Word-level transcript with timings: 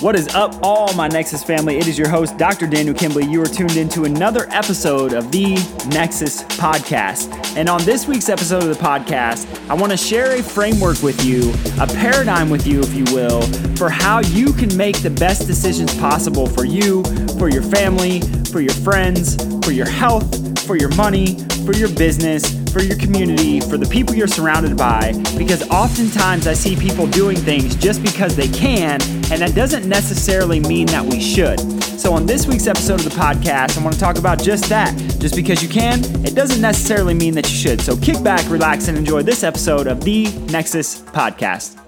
What 0.00 0.14
is 0.14 0.28
up, 0.28 0.54
all 0.62 0.94
my 0.94 1.08
Nexus 1.08 1.42
family? 1.42 1.76
It 1.76 1.88
is 1.88 1.98
your 1.98 2.08
host, 2.08 2.38
Dr. 2.38 2.68
Daniel 2.68 2.94
Kimbley. 2.94 3.28
You 3.28 3.42
are 3.42 3.46
tuned 3.46 3.76
into 3.76 4.04
another 4.04 4.46
episode 4.50 5.12
of 5.12 5.32
the 5.32 5.54
Nexus 5.88 6.44
Podcast. 6.44 7.34
And 7.56 7.68
on 7.68 7.82
this 7.82 8.06
week's 8.06 8.28
episode 8.28 8.62
of 8.62 8.68
the 8.68 8.80
podcast, 8.80 9.48
I 9.68 9.74
want 9.74 9.90
to 9.90 9.98
share 9.98 10.38
a 10.38 10.42
framework 10.42 11.02
with 11.02 11.24
you, 11.24 11.52
a 11.82 11.86
paradigm 11.88 12.48
with 12.48 12.64
you, 12.64 12.78
if 12.78 12.94
you 12.94 13.12
will, 13.12 13.42
for 13.76 13.90
how 13.90 14.20
you 14.20 14.52
can 14.52 14.74
make 14.76 15.02
the 15.02 15.10
best 15.10 15.48
decisions 15.48 15.92
possible 15.98 16.46
for 16.46 16.64
you, 16.64 17.02
for 17.36 17.48
your 17.48 17.62
family, 17.62 18.20
for 18.52 18.60
your 18.60 18.74
friends, 18.74 19.34
for 19.64 19.72
your 19.72 19.88
health, 19.88 20.64
for 20.64 20.76
your 20.76 20.94
money, 20.94 21.40
for 21.66 21.72
your 21.74 21.92
business, 21.96 22.56
for 22.70 22.82
your 22.82 22.96
community, 22.98 23.58
for 23.58 23.76
the 23.76 23.86
people 23.86 24.14
you're 24.14 24.28
surrounded 24.28 24.76
by, 24.76 25.12
because 25.36 25.68
oftentimes 25.70 26.46
I 26.46 26.52
see 26.52 26.76
people 26.76 27.06
doing 27.08 27.36
things 27.36 27.74
just 27.74 28.00
because 28.02 28.36
they 28.36 28.48
can, 28.48 29.00
and 29.30 29.42
that 29.42 29.54
doesn't 29.54 29.88
necessarily 29.88 30.60
mean 30.60 30.86
that 30.86 31.04
we 31.04 31.20
should. 31.20 31.60
So, 31.98 32.12
on 32.12 32.26
this 32.26 32.46
week's 32.46 32.66
episode 32.66 33.00
of 33.00 33.04
the 33.04 33.10
podcast, 33.10 33.78
I 33.78 33.82
want 33.82 33.94
to 33.94 34.00
talk 34.00 34.18
about 34.18 34.42
just 34.42 34.68
that. 34.68 34.96
Just 35.18 35.34
because 35.36 35.62
you 35.62 35.68
can, 35.68 36.00
it 36.24 36.34
doesn't 36.34 36.60
necessarily 36.60 37.14
mean 37.14 37.34
that 37.34 37.48
you 37.50 37.56
should. 37.56 37.80
So, 37.80 37.96
kick 37.96 38.22
back, 38.22 38.48
relax, 38.48 38.88
and 38.88 38.96
enjoy 38.96 39.22
this 39.22 39.42
episode 39.42 39.86
of 39.86 40.02
the 40.04 40.30
Nexus 40.50 41.00
Podcast. 41.00 41.78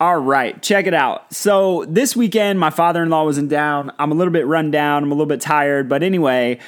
All 0.00 0.18
right, 0.18 0.60
check 0.62 0.86
it 0.86 0.94
out. 0.94 1.32
So, 1.32 1.84
this 1.86 2.16
weekend, 2.16 2.58
my 2.58 2.70
father 2.70 3.02
in 3.02 3.10
law 3.10 3.24
was 3.24 3.38
in 3.38 3.48
down. 3.48 3.92
I'm 3.98 4.12
a 4.12 4.14
little 4.14 4.32
bit 4.32 4.46
run 4.46 4.70
down. 4.70 5.02
I'm 5.02 5.12
a 5.12 5.14
little 5.14 5.26
bit 5.26 5.40
tired. 5.40 5.88
But 5.88 6.02
anyway, 6.02 6.58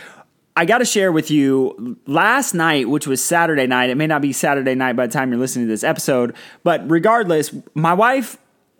I 0.57 0.65
got 0.67 0.79
to 0.79 0.85
share 0.85 1.11
with 1.11 1.31
you 1.31 1.97
last 2.07 2.53
night, 2.53 2.89
which 2.89 3.07
was 3.07 3.23
Saturday 3.25 3.67
night. 3.67 3.91
It 3.91 3.97
may 3.97 4.07
not 4.07 4.21
be 4.21 4.33
Saturday 4.33 4.75
night 4.75 4.97
by 4.97 5.07
the 5.07 5.13
time 5.13 5.31
you're 5.31 5.41
listening 5.41 5.67
to 5.67 5.71
this 5.71 5.85
episode, 5.85 6.35
but 6.63 6.89
regardless, 6.91 7.55
my 7.75 7.95
wife 7.95 8.37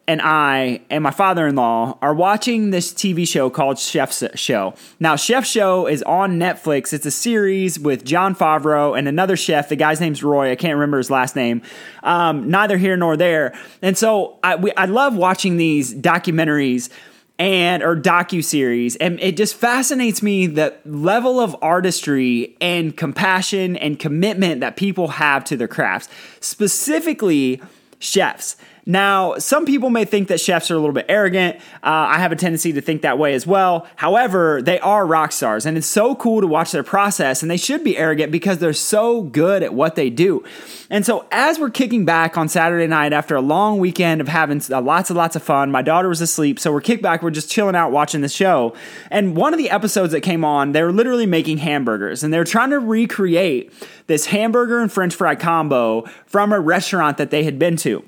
and 0.09 0.21
I 0.21 0.83
and 0.91 1.03
my 1.03 1.13
father 1.13 1.47
in 1.47 1.55
law 1.55 1.97
are 2.03 2.13
watching 2.13 2.71
this 2.71 2.93
TV 2.93 3.27
show 3.27 3.49
called 3.49 3.79
Chef's 3.79 4.23
Show. 4.35 4.75
Now, 4.99 5.17
Chef 5.17 5.47
Show 5.47 5.87
is 5.87 6.03
on 6.03 6.39
Netflix. 6.39 6.93
It's 6.93 7.07
a 7.07 7.11
series 7.11 7.79
with 7.79 8.05
Jon 8.05 8.35
Favreau 8.35 8.99
and 8.99 9.07
another 9.07 9.37
chef. 9.37 9.69
The 9.69 9.77
guy's 9.77 10.01
name's 10.01 10.23
Roy. 10.23 10.51
I 10.51 10.57
can't 10.57 10.75
remember 10.75 10.99
his 10.99 11.11
last 11.11 11.37
name. 11.37 11.63
Um, 12.03 12.51
neither 12.51 12.77
here 12.77 12.97
nor 12.97 13.17
there. 13.17 13.55
And 13.81 13.97
so 13.97 14.39
I, 14.43 14.57
we, 14.57 14.73
I 14.73 14.87
love 14.87 15.17
watching 15.17 15.57
these 15.57 15.95
documentaries 15.95 16.91
and 17.39 17.83
or 17.83 17.97
docu 17.97 18.45
series 18.45 18.97
and 18.97 19.19
it 19.21 19.37
just 19.37 19.55
fascinates 19.55 20.23
me 20.23 20.47
the 20.47 20.75
level 20.85 21.41
of 21.41 21.57
artistry 21.63 22.57
and 22.61 22.97
compassion 22.97 23.77
and 23.77 23.99
commitment 23.99 24.61
that 24.61 24.77
people 24.77 25.09
have 25.09 25.45
to 25.45 25.57
their 25.57 25.69
crafts 25.69 26.09
specifically 26.41 27.61
chefs 27.99 28.57
now, 28.85 29.39
some 29.39 29.65
people 29.65 29.91
may 29.91 30.05
think 30.05 30.27
that 30.29 30.41
chefs 30.41 30.69
are 30.69 30.75
a 30.75 30.79
little 30.79 30.93
bit 30.93 31.07
arrogant. 31.09 31.57
Uh, 31.85 32.11
I 32.11 32.19
have 32.19 32.33
a 32.33 32.37
tendency 32.37 32.73
to 32.73 32.81
think 32.81 33.03
that 33.03 33.17
way 33.17 33.35
as 33.35 33.47
well. 33.47 33.87
However, 33.95 34.61
they 34.61 34.81
are 34.81 35.07
rock 35.07 35.31
stars, 35.31 35.67
and 35.67 35.79
it's 35.79 35.87
so 35.87 36.17
cool 36.17 36.41
to 36.41 36.49
watch 36.49 36.73
their 36.73 36.83
process, 36.83 37.43
and 37.43 37.51
they 37.51 37.57
should 37.57 37.85
be 37.85 37.97
arrogant 37.97 38.33
because 38.33 38.59
they're 38.59 38.73
so 38.73 39.23
good 39.23 39.63
at 39.63 39.73
what 39.73 39.95
they 39.95 40.11
do. 40.11 40.43
And 40.91 41.07
so, 41.07 41.27
as 41.31 41.61
we're 41.61 41.71
kicking 41.71 42.05
back 42.05 42.37
on 42.37 42.49
Saturday 42.49 42.89
night 42.89 43.13
after 43.13 43.37
a 43.37 43.41
long 43.41 43.79
weekend 43.79 44.21
of 44.21 44.27
having 44.27 44.61
uh, 44.69 44.81
lots 44.81 45.11
and 45.11 45.17
lots 45.17 45.37
of 45.37 45.45
fun, 45.45 45.71
my 45.71 45.83
daughter 45.83 46.09
was 46.09 46.21
asleep, 46.21 46.59
so 46.59 46.73
we're 46.73 46.81
kicked 46.81 47.05
back, 47.05 47.23
we're 47.23 47.31
just 47.31 47.49
chilling 47.49 47.77
out 47.77 47.93
watching 47.93 48.21
the 48.21 48.29
show. 48.29 48.75
And 49.13 49.37
one 49.37 49.55
of 49.55 49.59
the 49.59 49.71
episodes 49.71 50.11
that 50.13 50.23
came 50.23 50.45
on, 50.45 50.73
they 50.73 50.83
were 50.83 50.93
literally 50.93 51.27
making 51.27 51.59
hamburgers, 51.59 52.25
and 52.25 52.35
they 52.35 52.39
were 52.39 52.45
trying 52.45 52.71
to 52.71 52.81
recreate 52.81 53.73
this 54.09 54.27
hamburger 54.27 54.81
and 54.81 54.91
french 54.91 55.15
fry 55.15 55.37
combo 55.37 56.03
from 56.27 56.53
a 56.53 56.59
restaurant 56.59 57.17
that 57.19 57.31
they 57.31 57.45
had 57.45 57.61
been 57.61 57.77
to. 57.77 58.05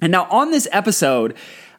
And 0.00 0.12
now 0.12 0.26
on 0.30 0.50
this 0.50 0.68
episode, 0.72 1.34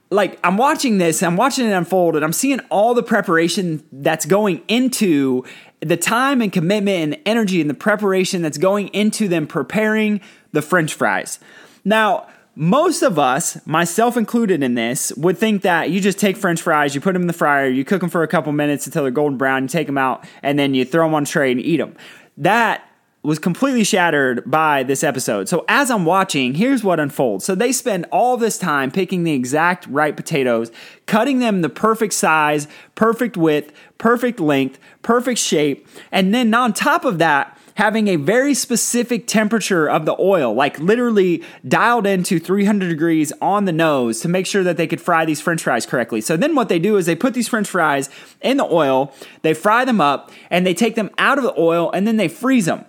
like 0.10 0.40
I'm 0.44 0.58
watching 0.58 0.98
this, 0.98 1.24
I'm 1.24 1.36
watching 1.36 1.68
it 1.68 1.72
unfold, 1.72 2.16
and 2.16 2.24
I'm 2.24 2.34
seeing 2.34 2.60
all 2.70 2.94
the 2.94 3.04
preparation 3.04 3.84
that's 3.92 4.26
going 4.26 4.62
into 4.68 5.44
the 5.82 5.98
time 5.98 6.42
and 6.42 6.52
commitment 6.52 7.14
and 7.14 7.22
energy 7.26 7.62
and 7.62 7.70
the 7.70 7.76
preparation 7.76 8.42
that's 8.42 8.58
going 8.58 8.88
into 8.90 9.28
them 9.28 9.48
preparing 9.48 10.22
the 10.52 10.62
French 10.62 10.94
fries. 10.94 11.40
Now, 11.84 12.28
most 12.56 13.02
of 13.02 13.20
us, 13.20 13.64
myself 13.68 14.16
included 14.16 14.64
in 14.64 14.76
this, 14.76 15.12
would 15.18 15.38
think 15.38 15.64
that 15.64 15.90
you 15.90 16.00
just 16.00 16.18
take 16.18 16.38
French 16.38 16.62
fries, 16.62 16.96
you 16.96 17.02
put 17.02 17.14
them 17.14 17.24
in 17.24 17.28
the 17.28 17.34
fryer, 17.34 17.68
you 17.68 17.84
cook 17.84 18.00
them 18.00 18.10
for 18.10 18.24
a 18.24 18.28
couple 18.28 18.52
minutes 18.54 18.86
until 18.88 19.04
they're 19.04 19.12
golden 19.12 19.38
brown, 19.38 19.64
you 19.64 19.68
take 19.68 19.88
them 19.88 19.98
out, 19.98 20.26
and 20.42 20.58
then 20.58 20.74
you 20.74 20.86
throw 20.86 21.06
them 21.06 21.14
on 21.14 21.24
a 21.24 21.26
tray 21.26 21.52
and 21.52 21.60
eat 21.60 21.78
them. 21.78 21.96
That 22.38 22.90
was 23.26 23.40
completely 23.40 23.84
shattered 23.84 24.50
by 24.50 24.84
this 24.84 25.04
episode. 25.04 25.50
So 25.50 25.66
as 25.68 25.90
I'm 25.90 26.06
watching, 26.06 26.54
here's 26.54 26.84
what 26.84 27.00
unfolds. 27.00 27.46
So 27.46 27.56
they 27.56 27.72
spend 27.72 28.06
all 28.12 28.38
this 28.38 28.58
time 28.58 28.92
picking 28.92 29.24
the 29.24 29.34
exact 29.34 29.88
right 29.88 30.16
potatoes, 30.16 30.72
cutting 31.06 31.40
them 31.40 31.62
the 31.62 31.70
perfect 31.70 32.14
size, 32.14 32.68
perfect 32.96 33.38
width, 33.38 33.72
perfect 33.98 34.40
length, 34.40 34.80
perfect 35.02 35.40
shape, 35.40 35.88
and 36.12 36.34
then 36.34 36.54
on 36.54 36.74
top 36.74 37.06
of 37.06 37.18
that, 37.20 37.58
having 37.76 38.08
a 38.08 38.16
very 38.16 38.54
specific 38.54 39.28
temperature 39.28 39.90
of 39.90 40.06
the 40.06 40.16
oil, 40.20 40.54
like 40.54 40.80
literally 40.80 41.44
dialed 41.68 42.08
into 42.08 42.40
300 42.40 42.88
degrees 42.88 43.34
on 43.42 43.66
the 43.66 43.72
nose 43.72 44.22
to 44.22 44.30
make 44.30 44.46
sure 44.46 44.64
that 44.64 44.78
they 44.78 44.88
could 44.88 45.02
fry 45.02 45.26
these 45.26 45.42
french 45.42 45.62
fries 45.64 45.86
correctly. 45.86 46.22
So 46.22 46.38
then 46.38 46.56
what 46.56 46.70
they 46.70 46.80
do 46.80 46.96
is 46.98 47.06
they 47.06 47.16
put 47.16 47.34
these 47.34 47.50
french 47.50 47.68
fries 47.68 48.10
in 48.42 48.58
the 48.58 48.66
oil, 48.66 49.14
they 49.42 49.54
fry 49.54 49.84
them 49.86 50.00
up, 50.00 50.32
and 50.50 50.66
they 50.66 50.74
take 50.74 50.96
them 50.96 51.10
out 51.18 51.38
of 51.38 51.44
the 51.44 51.54
oil 51.60 51.92
and 51.92 52.08
then 52.08 52.18
they 52.18 52.30
freeze 52.30 52.66
them. 52.66 52.86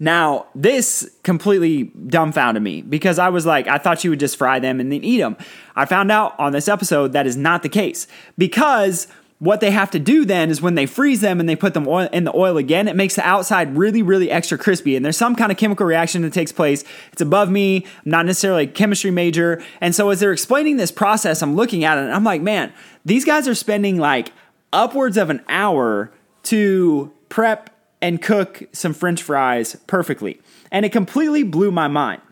Now, 0.00 0.46
this 0.54 1.10
completely 1.24 1.84
dumbfounded 1.84 2.62
me 2.62 2.82
because 2.82 3.18
I 3.18 3.30
was 3.30 3.44
like, 3.44 3.66
I 3.66 3.78
thought 3.78 4.04
you 4.04 4.10
would 4.10 4.20
just 4.20 4.36
fry 4.36 4.60
them 4.60 4.78
and 4.78 4.92
then 4.92 5.02
eat 5.02 5.18
them. 5.18 5.36
I 5.74 5.86
found 5.86 6.12
out 6.12 6.38
on 6.38 6.52
this 6.52 6.68
episode 6.68 7.12
that 7.12 7.26
is 7.26 7.36
not 7.36 7.62
the 7.62 7.68
case 7.68 8.06
because 8.36 9.08
what 9.40 9.60
they 9.60 9.70
have 9.70 9.90
to 9.92 9.98
do 9.98 10.24
then 10.24 10.50
is 10.50 10.60
when 10.60 10.74
they 10.74 10.86
freeze 10.86 11.20
them 11.20 11.38
and 11.38 11.48
they 11.48 11.54
put 11.54 11.74
them 11.74 11.86
in 11.86 12.24
the 12.24 12.36
oil 12.36 12.56
again, 12.56 12.88
it 12.88 12.96
makes 12.96 13.14
the 13.14 13.26
outside 13.26 13.76
really, 13.76 14.02
really 14.02 14.30
extra 14.30 14.58
crispy. 14.58 14.96
And 14.96 15.04
there's 15.04 15.16
some 15.16 15.36
kind 15.36 15.52
of 15.52 15.58
chemical 15.58 15.86
reaction 15.86 16.22
that 16.22 16.32
takes 16.32 16.50
place. 16.50 16.84
It's 17.12 17.22
above 17.22 17.48
me. 17.48 17.84
I'm 18.04 18.10
not 18.10 18.26
necessarily 18.26 18.64
a 18.64 18.66
chemistry 18.66 19.12
major. 19.12 19.62
And 19.80 19.94
so 19.94 20.10
as 20.10 20.20
they're 20.20 20.32
explaining 20.32 20.76
this 20.76 20.90
process, 20.90 21.40
I'm 21.42 21.54
looking 21.54 21.84
at 21.84 21.98
it 21.98 22.02
and 22.02 22.12
I'm 22.12 22.24
like, 22.24 22.42
man, 22.42 22.72
these 23.04 23.24
guys 23.24 23.46
are 23.46 23.54
spending 23.54 23.98
like 23.98 24.32
upwards 24.72 25.16
of 25.16 25.30
an 25.30 25.42
hour 25.48 26.12
to 26.44 27.12
prep 27.28 27.70
and 28.00 28.22
cook 28.22 28.62
some 28.72 28.94
french 28.94 29.22
fries 29.22 29.76
perfectly. 29.86 30.40
And 30.70 30.84
it 30.84 30.92
completely 30.92 31.42
blew 31.42 31.70
my 31.70 31.88
mind. 31.88 32.22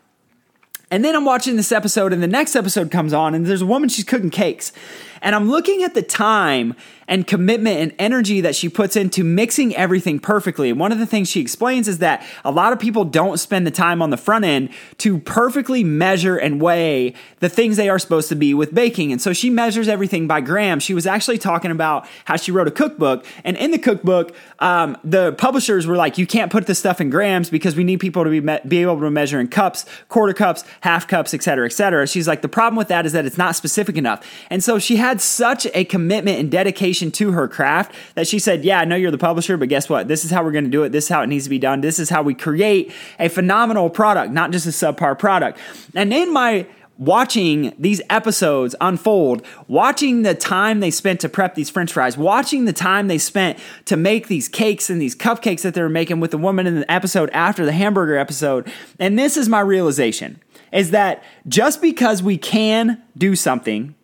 And 0.96 1.04
then 1.04 1.14
I'm 1.14 1.26
watching 1.26 1.56
this 1.56 1.72
episode, 1.72 2.14
and 2.14 2.22
the 2.22 2.26
next 2.26 2.56
episode 2.56 2.90
comes 2.90 3.12
on, 3.12 3.34
and 3.34 3.44
there's 3.44 3.60
a 3.60 3.66
woman, 3.66 3.90
she's 3.90 4.02
cooking 4.02 4.30
cakes. 4.30 4.72
And 5.20 5.34
I'm 5.34 5.50
looking 5.50 5.82
at 5.82 5.92
the 5.92 6.00
time 6.00 6.74
and 7.08 7.26
commitment 7.26 7.78
and 7.78 7.94
energy 7.98 8.40
that 8.40 8.56
she 8.56 8.68
puts 8.68 8.96
into 8.96 9.22
mixing 9.22 9.74
everything 9.76 10.18
perfectly. 10.18 10.70
And 10.70 10.80
one 10.80 10.90
of 10.90 10.98
the 10.98 11.06
things 11.06 11.28
she 11.28 11.40
explains 11.40 11.86
is 11.86 11.98
that 11.98 12.26
a 12.44 12.50
lot 12.50 12.72
of 12.72 12.80
people 12.80 13.04
don't 13.04 13.38
spend 13.38 13.66
the 13.66 13.70
time 13.70 14.02
on 14.02 14.10
the 14.10 14.16
front 14.16 14.44
end 14.44 14.70
to 14.98 15.18
perfectly 15.18 15.84
measure 15.84 16.36
and 16.36 16.60
weigh 16.60 17.14
the 17.38 17.48
things 17.48 17.76
they 17.76 17.88
are 17.88 17.98
supposed 17.98 18.28
to 18.30 18.34
be 18.34 18.54
with 18.54 18.74
baking. 18.74 19.12
And 19.12 19.22
so 19.22 19.32
she 19.32 19.50
measures 19.50 19.86
everything 19.86 20.26
by 20.26 20.40
grams. 20.40 20.82
She 20.82 20.94
was 20.94 21.06
actually 21.06 21.38
talking 21.38 21.70
about 21.70 22.08
how 22.24 22.36
she 22.36 22.50
wrote 22.50 22.66
a 22.66 22.72
cookbook. 22.72 23.24
And 23.44 23.56
in 23.56 23.70
the 23.70 23.78
cookbook, 23.78 24.34
um, 24.58 24.96
the 25.04 25.32
publishers 25.34 25.86
were 25.86 25.96
like, 25.96 26.18
you 26.18 26.26
can't 26.26 26.50
put 26.50 26.66
this 26.66 26.80
stuff 26.80 27.00
in 27.00 27.08
grams 27.08 27.50
because 27.50 27.76
we 27.76 27.84
need 27.84 28.00
people 28.00 28.24
to 28.24 28.30
be, 28.30 28.40
me- 28.40 28.60
be 28.66 28.82
able 28.82 28.98
to 28.98 29.10
measure 29.10 29.38
in 29.38 29.46
cups, 29.46 29.86
quarter 30.08 30.34
cups, 30.34 30.64
half 30.86 31.08
cups, 31.08 31.34
et 31.34 31.42
cetera, 31.42 31.66
et 31.66 31.72
cetera. 31.72 32.06
She's 32.06 32.28
like, 32.28 32.42
the 32.42 32.48
problem 32.48 32.76
with 32.76 32.86
that 32.88 33.06
is 33.06 33.12
that 33.12 33.26
it's 33.26 33.36
not 33.36 33.56
specific 33.56 33.96
enough. 33.96 34.24
And 34.50 34.62
so 34.62 34.78
she 34.78 34.96
had 34.96 35.20
such 35.20 35.66
a 35.74 35.84
commitment 35.84 36.38
and 36.38 36.48
dedication 36.48 37.10
to 37.12 37.32
her 37.32 37.48
craft 37.48 37.92
that 38.14 38.28
she 38.28 38.38
said, 38.38 38.64
Yeah, 38.64 38.78
I 38.78 38.84
know 38.84 38.94
you're 38.94 39.10
the 39.10 39.18
publisher, 39.18 39.56
but 39.56 39.68
guess 39.68 39.88
what? 39.88 40.06
This 40.06 40.24
is 40.24 40.30
how 40.30 40.44
we're 40.44 40.52
going 40.52 40.64
to 40.64 40.70
do 40.70 40.84
it. 40.84 40.90
This 40.90 41.06
is 41.06 41.10
how 41.10 41.22
it 41.22 41.26
needs 41.26 41.44
to 41.44 41.50
be 41.50 41.58
done. 41.58 41.80
This 41.80 41.98
is 41.98 42.08
how 42.08 42.22
we 42.22 42.34
create 42.34 42.92
a 43.18 43.28
phenomenal 43.28 43.90
product, 43.90 44.32
not 44.32 44.52
just 44.52 44.66
a 44.66 44.70
subpar 44.70 45.18
product. 45.18 45.58
And 45.94 46.12
in 46.12 46.32
my 46.32 46.66
watching 46.98 47.74
these 47.78 48.00
episodes 48.08 48.74
unfold, 48.80 49.44
watching 49.68 50.22
the 50.22 50.34
time 50.34 50.80
they 50.80 50.90
spent 50.90 51.20
to 51.20 51.28
prep 51.28 51.54
these 51.54 51.68
french 51.68 51.92
fries, 51.92 52.16
watching 52.16 52.64
the 52.64 52.72
time 52.72 53.08
they 53.08 53.18
spent 53.18 53.58
to 53.84 53.96
make 53.96 54.28
these 54.28 54.48
cakes 54.48 54.88
and 54.88 55.00
these 55.00 55.14
cupcakes 55.14 55.62
that 55.62 55.74
they 55.74 55.82
were 55.82 55.88
making 55.88 56.20
with 56.20 56.30
the 56.30 56.38
woman 56.38 56.66
in 56.66 56.80
the 56.80 56.90
episode 56.90 57.28
after 57.30 57.64
the 57.64 57.72
hamburger 57.72 58.16
episode. 58.16 58.70
And 58.98 59.18
this 59.18 59.36
is 59.36 59.48
my 59.48 59.60
realization 59.60 60.40
is 60.76 60.90
that 60.90 61.24
just 61.48 61.80
because 61.80 62.22
we 62.22 62.36
can 62.36 63.02
do 63.16 63.34
something 63.34 63.94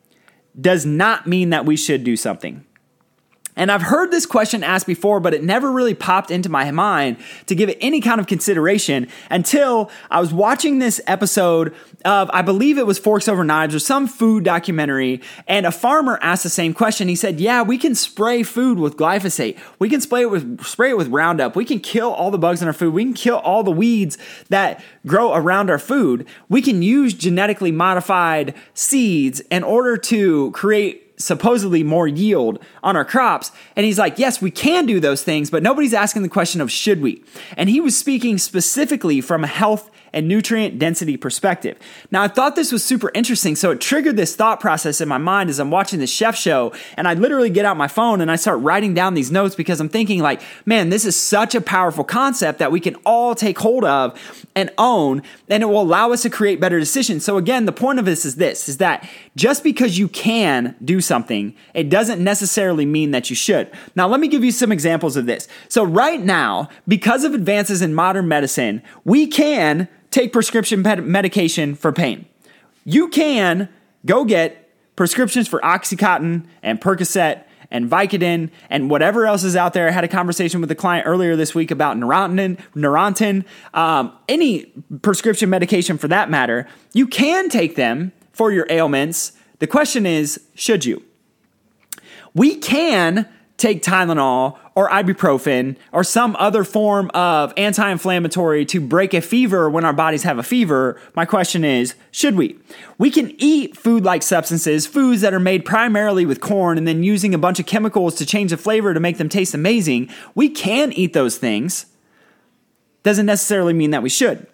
does 0.58 0.84
not 0.84 1.26
mean 1.26 1.50
that 1.50 1.64
we 1.64 1.76
should 1.76 2.04
do 2.04 2.16
something. 2.16 2.64
And 3.54 3.70
I've 3.70 3.82
heard 3.82 4.10
this 4.10 4.24
question 4.24 4.64
asked 4.64 4.86
before, 4.86 5.20
but 5.20 5.34
it 5.34 5.44
never 5.44 5.70
really 5.70 5.92
popped 5.92 6.30
into 6.30 6.48
my 6.48 6.70
mind 6.70 7.18
to 7.46 7.54
give 7.54 7.68
it 7.68 7.76
any 7.82 8.00
kind 8.00 8.18
of 8.18 8.26
consideration 8.26 9.08
until 9.28 9.90
I 10.10 10.20
was 10.20 10.32
watching 10.32 10.78
this 10.78 11.02
episode 11.06 11.74
of, 12.06 12.30
I 12.32 12.40
believe 12.40 12.78
it 12.78 12.86
was 12.86 12.98
Forks 12.98 13.28
Over 13.28 13.44
Knives 13.44 13.74
or 13.74 13.78
some 13.78 14.06
food 14.06 14.44
documentary, 14.44 15.20
and 15.46 15.66
a 15.66 15.70
farmer 15.70 16.18
asked 16.22 16.44
the 16.44 16.48
same 16.48 16.72
question. 16.72 17.08
He 17.08 17.14
said, 17.14 17.40
Yeah, 17.40 17.62
we 17.62 17.76
can 17.76 17.94
spray 17.94 18.42
food 18.42 18.78
with 18.78 18.96
glyphosate. 18.96 19.58
We 19.78 19.90
can 19.90 20.00
spray 20.00 20.22
it 20.22 20.30
with 20.30 20.64
spray 20.64 20.90
it 20.90 20.96
with 20.96 21.08
Roundup. 21.08 21.54
We 21.54 21.66
can 21.66 21.78
kill 21.78 22.10
all 22.10 22.30
the 22.30 22.38
bugs 22.38 22.62
in 22.62 22.68
our 22.68 22.74
food. 22.74 22.94
We 22.94 23.04
can 23.04 23.14
kill 23.14 23.36
all 23.36 23.62
the 23.62 23.70
weeds 23.70 24.16
that 24.48 24.82
grow 25.06 25.34
around 25.34 25.68
our 25.68 25.78
food. 25.78 26.26
We 26.48 26.62
can 26.62 26.80
use 26.80 27.12
genetically 27.12 27.70
modified 27.70 28.54
seeds 28.72 29.40
in 29.50 29.62
order 29.62 29.98
to 29.98 30.50
create 30.52 31.11
supposedly 31.22 31.82
more 31.82 32.08
yield 32.08 32.58
on 32.82 32.96
our 32.96 33.04
crops. 33.04 33.52
And 33.76 33.86
he's 33.86 33.98
like, 33.98 34.18
yes, 34.18 34.42
we 34.42 34.50
can 34.50 34.86
do 34.86 35.00
those 35.00 35.22
things, 35.22 35.50
but 35.50 35.62
nobody's 35.62 35.94
asking 35.94 36.22
the 36.22 36.28
question 36.28 36.60
of 36.60 36.70
should 36.70 37.00
we? 37.00 37.22
And 37.56 37.70
he 37.70 37.80
was 37.80 37.96
speaking 37.96 38.38
specifically 38.38 39.20
from 39.20 39.44
a 39.44 39.48
health 39.48 39.90
and 40.12 40.28
nutrient 40.28 40.78
density 40.78 41.16
perspective. 41.16 41.78
Now, 42.10 42.22
I 42.22 42.28
thought 42.28 42.56
this 42.56 42.72
was 42.72 42.84
super 42.84 43.10
interesting, 43.14 43.56
so 43.56 43.70
it 43.70 43.80
triggered 43.80 44.16
this 44.16 44.36
thought 44.36 44.60
process 44.60 45.00
in 45.00 45.08
my 45.08 45.18
mind 45.18 45.50
as 45.50 45.58
I'm 45.58 45.70
watching 45.70 46.00
the 46.00 46.06
chef 46.06 46.36
show, 46.36 46.72
and 46.96 47.08
I 47.08 47.14
literally 47.14 47.50
get 47.50 47.64
out 47.64 47.76
my 47.76 47.88
phone 47.88 48.20
and 48.20 48.30
I 48.30 48.36
start 48.36 48.60
writing 48.60 48.94
down 48.94 49.14
these 49.14 49.30
notes 49.30 49.54
because 49.54 49.80
I'm 49.80 49.88
thinking 49.88 50.20
like, 50.20 50.42
man, 50.66 50.90
this 50.90 51.04
is 51.04 51.16
such 51.16 51.54
a 51.54 51.60
powerful 51.60 52.04
concept 52.04 52.58
that 52.58 52.72
we 52.72 52.80
can 52.80 52.96
all 53.06 53.34
take 53.34 53.58
hold 53.58 53.84
of 53.84 54.18
and 54.54 54.70
own, 54.78 55.22
and 55.48 55.62
it 55.62 55.66
will 55.66 55.82
allow 55.82 56.12
us 56.12 56.22
to 56.22 56.30
create 56.30 56.60
better 56.60 56.78
decisions. 56.78 57.24
So 57.24 57.36
again, 57.36 57.64
the 57.64 57.72
point 57.72 57.98
of 57.98 58.04
this 58.04 58.24
is 58.24 58.36
this, 58.36 58.68
is 58.68 58.78
that 58.78 59.08
just 59.36 59.64
because 59.64 59.98
you 59.98 60.08
can 60.08 60.76
do 60.84 61.00
something, 61.00 61.54
it 61.74 61.88
doesn't 61.88 62.22
necessarily 62.22 62.84
mean 62.84 63.12
that 63.12 63.30
you 63.30 63.36
should. 63.36 63.70
Now, 63.96 64.06
let 64.08 64.20
me 64.20 64.28
give 64.28 64.44
you 64.44 64.52
some 64.52 64.72
examples 64.72 65.16
of 65.16 65.26
this. 65.26 65.48
So 65.68 65.84
right 65.84 66.20
now, 66.20 66.68
because 66.86 67.24
of 67.24 67.34
advances 67.34 67.80
in 67.80 67.94
modern 67.94 68.28
medicine, 68.28 68.82
we 69.04 69.26
can 69.26 69.88
take 70.12 70.32
prescription 70.32 70.82
med- 70.82 71.04
medication 71.04 71.74
for 71.74 71.90
pain. 71.90 72.26
You 72.84 73.08
can 73.08 73.68
go 74.06 74.24
get 74.24 74.70
prescriptions 74.94 75.48
for 75.48 75.60
Oxycontin 75.60 76.46
and 76.62 76.80
Percocet 76.80 77.44
and 77.70 77.90
Vicodin 77.90 78.50
and 78.68 78.90
whatever 78.90 79.26
else 79.26 79.42
is 79.42 79.56
out 79.56 79.72
there. 79.72 79.88
I 79.88 79.90
had 79.90 80.04
a 80.04 80.08
conversation 80.08 80.60
with 80.60 80.70
a 80.70 80.74
client 80.74 81.06
earlier 81.06 81.34
this 81.34 81.54
week 81.54 81.70
about 81.70 81.96
Neurontin, 81.96 82.58
Neurontin, 82.76 83.44
um, 83.72 84.12
any 84.28 84.66
prescription 85.00 85.48
medication 85.48 85.96
for 85.96 86.06
that 86.08 86.30
matter. 86.30 86.68
You 86.92 87.06
can 87.06 87.48
take 87.48 87.74
them 87.74 88.12
for 88.32 88.52
your 88.52 88.66
ailments. 88.68 89.32
The 89.58 89.66
question 89.66 90.06
is, 90.06 90.40
should 90.54 90.84
you? 90.84 91.02
We 92.34 92.56
can 92.56 93.26
take 93.56 93.82
Tylenol 93.82 94.58
or 94.74 94.88
ibuprofen 94.88 95.76
or 95.92 96.02
some 96.02 96.34
other 96.38 96.64
form 96.64 97.10
of 97.14 97.52
anti 97.56 97.90
inflammatory 97.90 98.64
to 98.66 98.80
break 98.80 99.14
a 99.14 99.20
fever 99.20 99.68
when 99.68 99.84
our 99.84 99.92
bodies 99.92 100.22
have 100.22 100.38
a 100.38 100.42
fever, 100.42 101.00
my 101.14 101.24
question 101.24 101.64
is 101.64 101.94
should 102.10 102.36
we? 102.36 102.58
We 102.98 103.10
can 103.10 103.34
eat 103.38 103.76
food 103.76 104.04
like 104.04 104.22
substances, 104.22 104.86
foods 104.86 105.20
that 105.20 105.34
are 105.34 105.40
made 105.40 105.64
primarily 105.64 106.24
with 106.24 106.40
corn 106.40 106.78
and 106.78 106.86
then 106.86 107.02
using 107.02 107.34
a 107.34 107.38
bunch 107.38 107.60
of 107.60 107.66
chemicals 107.66 108.14
to 108.16 108.26
change 108.26 108.50
the 108.50 108.56
flavor 108.56 108.94
to 108.94 109.00
make 109.00 109.18
them 109.18 109.28
taste 109.28 109.54
amazing. 109.54 110.08
We 110.34 110.48
can 110.48 110.92
eat 110.92 111.12
those 111.12 111.38
things. 111.38 111.86
Doesn't 113.02 113.26
necessarily 113.26 113.72
mean 113.72 113.90
that 113.90 114.02
we 114.02 114.08
should. 114.08 114.46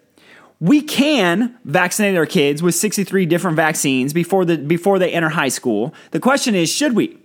We 0.59 0.81
can 0.81 1.57
vaccinate 1.63 2.17
our 2.17 2.25
kids 2.25 2.61
with 2.61 2.75
63 2.75 3.25
different 3.25 3.55
vaccines 3.55 4.11
before, 4.11 4.43
the, 4.43 4.57
before 4.57 4.99
they 4.99 5.11
enter 5.13 5.29
high 5.29 5.47
school. 5.49 5.93
The 6.11 6.19
question 6.19 6.53
is 6.53 6.69
should 6.69 6.95
we? 6.95 7.17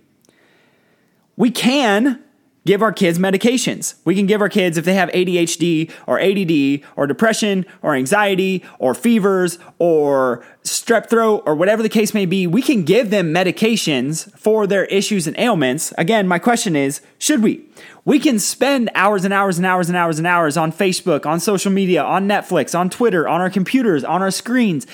We 1.35 1.51
can 1.51 2.23
give 2.65 2.81
our 2.81 2.91
kids 2.91 3.19
medications. 3.19 3.95
We 4.03 4.15
can 4.15 4.25
give 4.25 4.41
our 4.41 4.49
kids, 4.49 4.77
if 4.77 4.85
they 4.85 4.95
have 4.95 5.09
ADHD 5.09 5.91
or 6.07 6.19
ADD 6.19 6.87
or 6.95 7.07
depression 7.07 7.65
or 7.81 7.95
anxiety 7.95 8.63
or 8.79 8.93
fevers 8.93 9.59
or 9.77 10.43
strep 10.63 11.09
throat 11.09 11.43
or 11.45 11.55
whatever 11.55 11.83
the 11.83 11.89
case 11.89 12.13
may 12.13 12.25
be, 12.25 12.47
we 12.47 12.61
can 12.61 12.83
give 12.83 13.11
them 13.11 13.33
medications 13.33 14.31
for 14.37 14.65
their 14.67 14.85
issues 14.85 15.27
and 15.27 15.37
ailments. 15.37 15.93
Again, 15.97 16.27
my 16.27 16.39
question 16.39 16.75
is 16.75 17.01
should 17.19 17.43
we? 17.43 17.63
We 18.03 18.19
can 18.19 18.37
spend 18.39 18.91
hours 18.93 19.25
and 19.25 19.33
hours 19.33 19.57
and 19.57 19.65
hours 19.65 19.89
and 19.89 19.97
hours 19.97 20.19
and 20.19 20.27
hours 20.27 20.57
on 20.57 20.71
Facebook, 20.71 21.25
on 21.25 21.39
social 21.39 21.71
media, 21.71 22.03
on 22.03 22.27
Netflix, 22.27 22.77
on 22.77 22.89
Twitter, 22.89 23.27
on 23.27 23.41
our 23.41 23.49
computers, 23.49 24.03
on 24.03 24.21
our 24.21 24.31
screens, 24.31 24.85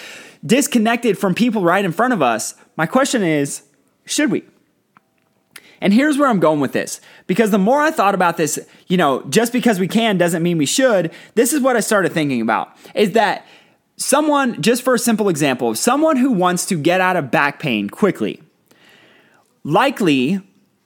disconnected 0.45 1.17
from 1.17 1.35
people 1.35 1.61
right 1.61 1.83
in 1.83 1.91
front 1.91 2.13
of 2.13 2.21
us. 2.21 2.55
My 2.75 2.85
question 2.85 3.23
is 3.23 3.63
should 4.05 4.31
we? 4.31 4.43
And 5.81 5.93
here's 5.93 6.17
where 6.17 6.29
I'm 6.29 6.39
going 6.39 6.59
with 6.59 6.71
this. 6.71 7.01
Because 7.27 7.51
the 7.51 7.57
more 7.57 7.81
I 7.81 7.91
thought 7.91 8.15
about 8.15 8.37
this, 8.37 8.59
you 8.87 8.97
know, 8.97 9.23
just 9.23 9.51
because 9.51 9.79
we 9.79 9.87
can 9.87 10.17
doesn't 10.17 10.43
mean 10.43 10.57
we 10.57 10.65
should. 10.67 11.11
This 11.35 11.51
is 11.51 11.59
what 11.59 11.75
I 11.75 11.79
started 11.79 12.13
thinking 12.13 12.41
about 12.41 12.77
is 12.93 13.13
that 13.13 13.45
someone, 13.97 14.61
just 14.61 14.83
for 14.83 14.93
a 14.93 14.99
simple 14.99 15.27
example, 15.27 15.73
someone 15.75 16.17
who 16.17 16.31
wants 16.31 16.65
to 16.67 16.77
get 16.77 17.01
out 17.01 17.15
of 17.15 17.31
back 17.31 17.59
pain 17.59 17.89
quickly, 17.89 18.41
likely 19.63 20.41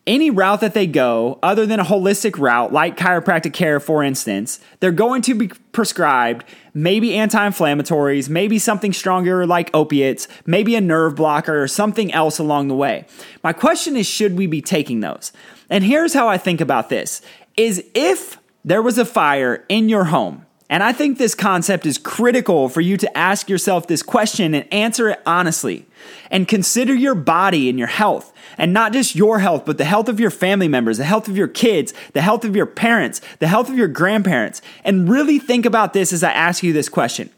any 0.08 0.30
route 0.30 0.62
that 0.62 0.74
they 0.74 0.86
go, 0.86 1.40
other 1.42 1.66
than 1.66 1.80
a 1.80 1.84
holistic 1.84 2.38
route 2.38 2.72
like 2.72 2.98
chiropractic 2.98 3.54
care, 3.54 3.80
for 3.80 4.04
instance, 4.04 4.60
they're 4.80 4.92
going 4.92 5.22
to 5.24 5.34
be 5.34 5.48
prescribed 5.72 6.46
maybe 6.74 7.16
anti 7.16 7.48
inflammatories, 7.48 8.30
maybe 8.30 8.60
something 8.60 8.94
stronger 8.94 9.46
like 9.48 9.74
opiates, 9.74 10.28
maybe 10.46 10.76
a 10.76 10.82
nerve 10.82 11.16
blocker, 11.16 11.64
or 11.64 11.68
something 11.68 12.14
else 12.14 12.38
along 12.38 12.68
the 12.68 12.76
way. 12.76 13.06
My 13.44 13.54
question 13.54 13.96
is 13.96 14.06
should 14.06 14.38
we 14.38 14.46
be 14.46 14.62
taking 14.62 15.00
those? 15.00 15.32
And 15.70 15.84
here's 15.84 16.14
how 16.14 16.28
I 16.28 16.38
think 16.38 16.62
about 16.62 16.90
this 16.90 17.22
is 17.58 17.84
if 17.96 18.38
there 18.64 18.82
was 18.82 18.98
a 18.98 19.06
fire 19.06 19.66
in 19.70 19.90
your 19.90 20.06
home, 20.06 20.46
and 20.70 20.84
I 20.84 20.92
think 20.92 21.18
this 21.18 21.36
concept 21.36 21.86
is 21.86 21.98
critical 22.16 22.70
for 22.70 22.80
you 22.80 22.96
to 22.96 23.18
ask 23.18 23.50
yourself 23.50 23.88
this 23.88 24.02
question 24.02 24.54
and 24.54 24.74
answer 24.74 25.10
it 25.10 25.22
honestly. 25.26 25.86
And 26.32 26.48
consider 26.48 26.94
your 26.94 27.14
body 27.14 27.68
and 27.68 27.78
your 27.78 27.90
health, 27.90 28.32
and 28.58 28.72
not 28.72 28.94
just 28.94 29.16
your 29.16 29.40
health, 29.40 29.66
but 29.66 29.78
the 29.78 29.84
health 29.84 30.08
of 30.08 30.18
your 30.18 30.30
family 30.30 30.70
members, 30.70 30.98
the 30.98 31.04
health 31.04 31.28
of 31.28 31.36
your 31.36 31.50
kids, 31.50 31.94
the 32.14 32.22
health 32.22 32.46
of 32.46 32.56
your 32.56 32.68
parents, 32.68 33.20
the 33.40 33.50
health 33.50 33.68
of 33.68 33.78
your 33.78 33.90
grandparents. 33.90 34.62
And 34.86 35.10
really 35.10 35.40
think 35.40 35.66
about 35.66 35.92
this 35.92 36.14
as 36.14 36.24
I 36.24 36.32
ask 36.32 36.64
you 36.64 36.72
this 36.72 36.88
question. 36.88 37.32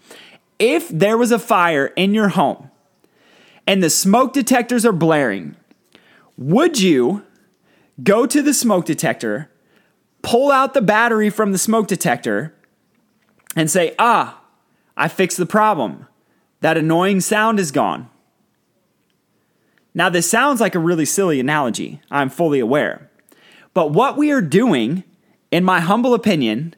If 0.59 0.89
there 0.89 1.18
was 1.18 1.31
a 1.31 1.39
fire 1.39 1.88
in 1.95 2.13
your 2.13 2.29
home 2.29 2.69
and 3.65 3.81
the 3.81 3.89
smoke 3.89 4.31
detectors 4.31 4.85
are 4.85 4.94
blaring, 4.94 5.56
would 6.38 6.79
you 6.79 7.24
go 8.03 8.27
to 8.27 8.44
the 8.44 8.53
smoke 8.53 8.85
detector, 8.85 9.50
pull 10.21 10.51
out 10.51 10.75
the 10.75 10.83
battery 10.83 11.31
from 11.31 11.51
the 11.51 11.57
smoke 11.57 11.88
detector, 11.88 12.53
and 13.56 13.71
say, 13.71 13.95
ah, 13.97 14.37
I 14.97 15.07
fixed 15.07 15.38
the 15.38 15.45
problem. 15.45 16.07
That 16.61 16.75
annoying 16.75 17.21
sound 17.21 17.59
is 17.59 17.71
gone. 17.71 18.09
Now, 19.94 20.09
this 20.09 20.29
sounds 20.29 20.59
like 20.59 20.75
a 20.75 20.79
really 20.79 21.05
silly 21.05 21.39
analogy, 21.39 22.01
I'm 22.11 22.29
fully 22.29 22.59
aware. 22.59 23.09
But 23.73 23.91
what 23.91 24.17
we 24.17 24.31
are 24.31 24.41
doing, 24.41 25.03
in 25.51 25.63
my 25.63 25.79
humble 25.79 26.13
opinion, 26.13 26.75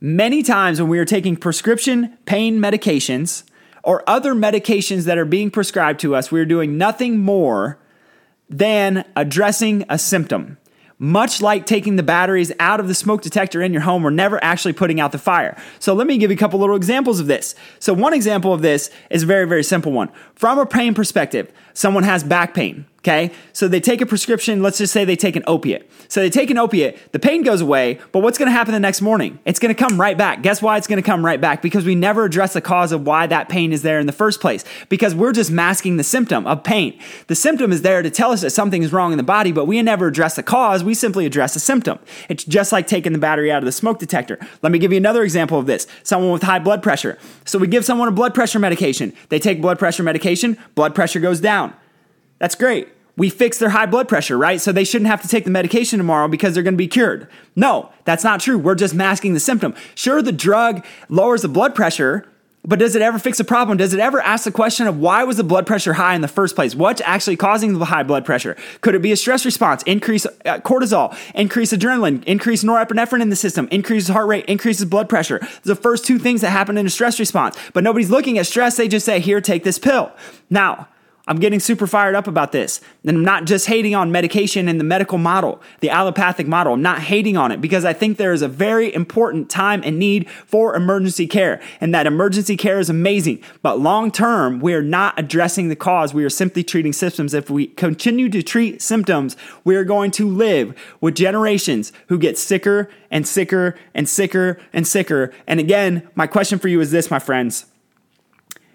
many 0.00 0.42
times 0.42 0.80
when 0.80 0.90
we 0.90 0.98
are 0.98 1.04
taking 1.04 1.36
prescription 1.36 2.18
pain 2.26 2.58
medications 2.58 3.44
or 3.82 4.08
other 4.08 4.34
medications 4.34 5.04
that 5.04 5.18
are 5.18 5.24
being 5.24 5.50
prescribed 5.50 6.00
to 6.00 6.14
us, 6.14 6.30
we 6.30 6.40
are 6.40 6.44
doing 6.44 6.78
nothing 6.78 7.18
more 7.18 7.78
than 8.48 9.04
addressing 9.16 9.84
a 9.88 9.98
symptom. 9.98 10.58
Much 10.98 11.42
like 11.42 11.66
taking 11.66 11.96
the 11.96 12.02
batteries 12.02 12.52
out 12.60 12.80
of 12.80 12.88
the 12.88 12.94
smoke 12.94 13.22
detector 13.22 13.62
in 13.62 13.72
your 13.72 13.82
home, 13.82 14.02
we're 14.02 14.10
never 14.10 14.42
actually 14.42 14.72
putting 14.72 15.00
out 15.00 15.12
the 15.12 15.18
fire. 15.18 15.56
So 15.78 15.94
let 15.94 16.06
me 16.06 16.18
give 16.18 16.30
you 16.30 16.36
a 16.36 16.38
couple 16.38 16.60
little 16.60 16.76
examples 16.76 17.20
of 17.20 17.26
this. 17.26 17.54
So 17.78 17.92
one 17.92 18.14
example 18.14 18.52
of 18.52 18.62
this 18.62 18.90
is 19.10 19.22
a 19.24 19.26
very, 19.26 19.46
very 19.46 19.64
simple 19.64 19.92
one. 19.92 20.10
From 20.34 20.58
a 20.58 20.66
pain 20.66 20.94
perspective, 20.94 21.52
someone 21.74 22.04
has 22.04 22.22
back 22.22 22.54
pain. 22.54 22.86
Okay. 23.02 23.32
So 23.52 23.66
they 23.66 23.80
take 23.80 24.00
a 24.00 24.06
prescription. 24.06 24.62
Let's 24.62 24.78
just 24.78 24.92
say 24.92 25.04
they 25.04 25.16
take 25.16 25.34
an 25.34 25.42
opiate. 25.48 25.90
So 26.06 26.20
they 26.20 26.30
take 26.30 26.50
an 26.50 26.58
opiate, 26.58 27.12
the 27.12 27.18
pain 27.18 27.42
goes 27.42 27.60
away, 27.60 27.98
but 28.12 28.20
what's 28.20 28.38
going 28.38 28.46
to 28.46 28.52
happen 28.52 28.72
the 28.72 28.78
next 28.78 29.00
morning? 29.00 29.40
It's 29.44 29.58
going 29.58 29.74
to 29.74 29.88
come 29.88 30.00
right 30.00 30.16
back. 30.16 30.42
Guess 30.42 30.62
why 30.62 30.76
it's 30.76 30.86
going 30.86 31.02
to 31.02 31.06
come 31.06 31.24
right 31.24 31.40
back? 31.40 31.62
Because 31.62 31.84
we 31.84 31.94
never 31.94 32.26
address 32.26 32.52
the 32.52 32.60
cause 32.60 32.92
of 32.92 33.06
why 33.06 33.26
that 33.26 33.48
pain 33.48 33.72
is 33.72 33.82
there 33.82 33.98
in 33.98 34.06
the 34.06 34.12
first 34.12 34.40
place. 34.40 34.64
Because 34.88 35.14
we're 35.14 35.32
just 35.32 35.50
masking 35.50 35.96
the 35.96 36.04
symptom 36.04 36.46
of 36.46 36.62
pain. 36.62 37.00
The 37.26 37.34
symptom 37.34 37.72
is 37.72 37.82
there 37.82 38.02
to 38.02 38.10
tell 38.10 38.30
us 38.30 38.42
that 38.42 38.50
something 38.50 38.82
is 38.82 38.92
wrong 38.92 39.10
in 39.10 39.16
the 39.16 39.24
body, 39.24 39.52
but 39.52 39.64
we 39.64 39.80
never 39.82 40.08
address 40.08 40.36
the 40.36 40.42
cause. 40.42 40.84
We 40.84 40.94
simply 40.94 41.26
address 41.26 41.54
the 41.54 41.60
symptom. 41.60 41.98
It's 42.28 42.44
just 42.44 42.70
like 42.70 42.86
taking 42.86 43.12
the 43.14 43.18
battery 43.18 43.50
out 43.50 43.62
of 43.62 43.64
the 43.64 43.72
smoke 43.72 43.98
detector. 43.98 44.38
Let 44.62 44.70
me 44.70 44.78
give 44.78 44.92
you 44.92 44.98
another 44.98 45.24
example 45.24 45.58
of 45.58 45.66
this. 45.66 45.86
Someone 46.04 46.30
with 46.30 46.42
high 46.42 46.60
blood 46.60 46.82
pressure. 46.82 47.18
So 47.46 47.58
we 47.58 47.66
give 47.66 47.84
someone 47.84 48.06
a 48.06 48.12
blood 48.12 48.34
pressure 48.34 48.58
medication. 48.58 49.12
They 49.30 49.38
take 49.38 49.60
blood 49.60 49.78
pressure 49.78 50.02
medication, 50.02 50.56
blood 50.74 50.94
pressure 50.94 51.20
goes 51.20 51.40
down. 51.40 51.74
That's 52.42 52.56
great 52.56 52.88
we 53.16 53.28
fix 53.28 53.58
their 53.58 53.68
high 53.68 53.86
blood 53.86 54.08
pressure, 54.08 54.38
right? 54.38 54.60
So 54.60 54.72
they 54.72 54.84
shouldn't 54.84 55.10
have 55.10 55.20
to 55.22 55.28
take 55.28 55.44
the 55.44 55.50
medication 55.50 55.98
tomorrow 55.98 56.28
because 56.28 56.54
they're 56.54 56.62
going 56.62 56.74
to 56.74 56.78
be 56.78 56.88
cured. 56.88 57.28
No, 57.54 57.90
that's 58.04 58.24
not 58.24 58.40
true. 58.40 58.56
We're 58.58 58.74
just 58.74 58.94
masking 58.94 59.34
the 59.34 59.40
symptom. 59.40 59.74
Sure, 59.94 60.22
the 60.22 60.32
drug 60.32 60.84
lowers 61.08 61.42
the 61.42 61.48
blood 61.48 61.74
pressure 61.74 62.26
But 62.64 62.78
does 62.78 62.94
it 62.94 63.02
ever 63.02 63.18
fix 63.18 63.40
a 63.40 63.44
problem? 63.44 63.76
Does 63.76 63.92
it 63.92 63.98
ever 63.98 64.20
ask 64.20 64.44
the 64.44 64.52
question 64.52 64.86
of 64.86 64.96
why 64.96 65.24
was 65.24 65.36
the 65.36 65.42
blood 65.42 65.66
pressure 65.66 65.94
high 65.94 66.14
in 66.14 66.20
the 66.20 66.28
first 66.28 66.54
place? 66.54 66.76
What's 66.76 67.00
actually 67.00 67.36
causing 67.36 67.76
the 67.76 67.84
high 67.86 68.04
blood 68.04 68.24
pressure? 68.24 68.56
Could 68.82 68.94
it 68.94 69.02
be 69.02 69.10
a 69.10 69.16
stress 69.16 69.44
response? 69.44 69.82
Increase 69.82 70.26
uh, 70.26 70.60
cortisol, 70.60 71.16
increase 71.34 71.72
adrenaline, 71.72 72.22
increase 72.22 72.62
norepinephrine 72.62 73.20
in 73.20 73.30
the 73.30 73.36
system, 73.36 73.66
increases 73.72 74.10
heart 74.10 74.28
rate, 74.28 74.44
increases 74.44 74.84
blood 74.84 75.08
pressure. 75.08 75.40
the 75.64 75.74
first 75.74 76.04
two 76.04 76.20
things 76.20 76.40
that 76.42 76.50
happen 76.50 76.78
in 76.78 76.86
a 76.86 76.90
stress 76.90 77.18
response. 77.18 77.56
But 77.72 77.82
nobody's 77.82 78.10
looking 78.10 78.38
at 78.38 78.46
stress. 78.46 78.76
They 78.76 78.86
just 78.86 79.06
say, 79.06 79.18
here, 79.18 79.40
take 79.40 79.64
this 79.64 79.80
pill. 79.80 80.12
Now, 80.48 80.86
I'm 81.28 81.38
getting 81.38 81.60
super 81.60 81.86
fired 81.86 82.16
up 82.16 82.26
about 82.26 82.50
this. 82.50 82.80
And 83.04 83.18
I'm 83.18 83.24
not 83.24 83.44
just 83.44 83.66
hating 83.66 83.94
on 83.94 84.10
medication 84.10 84.66
and 84.68 84.80
the 84.80 84.84
medical 84.84 85.18
model, 85.18 85.62
the 85.78 85.88
allopathic 85.88 86.48
model. 86.48 86.72
I'm 86.72 86.82
not 86.82 86.98
hating 86.98 87.36
on 87.36 87.52
it 87.52 87.60
because 87.60 87.84
I 87.84 87.92
think 87.92 88.16
there 88.16 88.32
is 88.32 88.42
a 88.42 88.48
very 88.48 88.92
important 88.92 89.48
time 89.48 89.82
and 89.84 90.00
need 90.00 90.28
for 90.28 90.74
emergency 90.74 91.28
care. 91.28 91.60
And 91.80 91.94
that 91.94 92.08
emergency 92.08 92.56
care 92.56 92.80
is 92.80 92.90
amazing. 92.90 93.40
But 93.62 93.78
long 93.78 94.10
term, 94.10 94.58
we 94.58 94.74
are 94.74 94.82
not 94.82 95.16
addressing 95.16 95.68
the 95.68 95.76
cause. 95.76 96.12
We 96.12 96.24
are 96.24 96.30
simply 96.30 96.64
treating 96.64 96.92
symptoms. 96.92 97.34
If 97.34 97.48
we 97.48 97.68
continue 97.68 98.28
to 98.28 98.42
treat 98.42 98.82
symptoms, 98.82 99.36
we 99.62 99.76
are 99.76 99.84
going 99.84 100.10
to 100.12 100.28
live 100.28 100.76
with 101.00 101.14
generations 101.14 101.92
who 102.08 102.18
get 102.18 102.36
sicker 102.36 102.90
and 103.12 103.28
sicker 103.28 103.76
and 103.94 104.08
sicker 104.08 104.58
and 104.72 104.88
sicker. 104.88 105.32
And 105.46 105.60
again, 105.60 106.08
my 106.16 106.26
question 106.26 106.58
for 106.58 106.66
you 106.66 106.80
is 106.80 106.90
this, 106.90 107.12
my 107.12 107.20
friends 107.20 107.66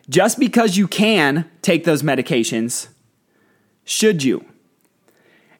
just 0.10 0.40
because 0.40 0.78
you 0.78 0.88
can 0.88 1.50
take 1.62 1.84
those 1.84 2.02
medications, 2.02 2.88
should 3.84 4.24
you? 4.24 4.46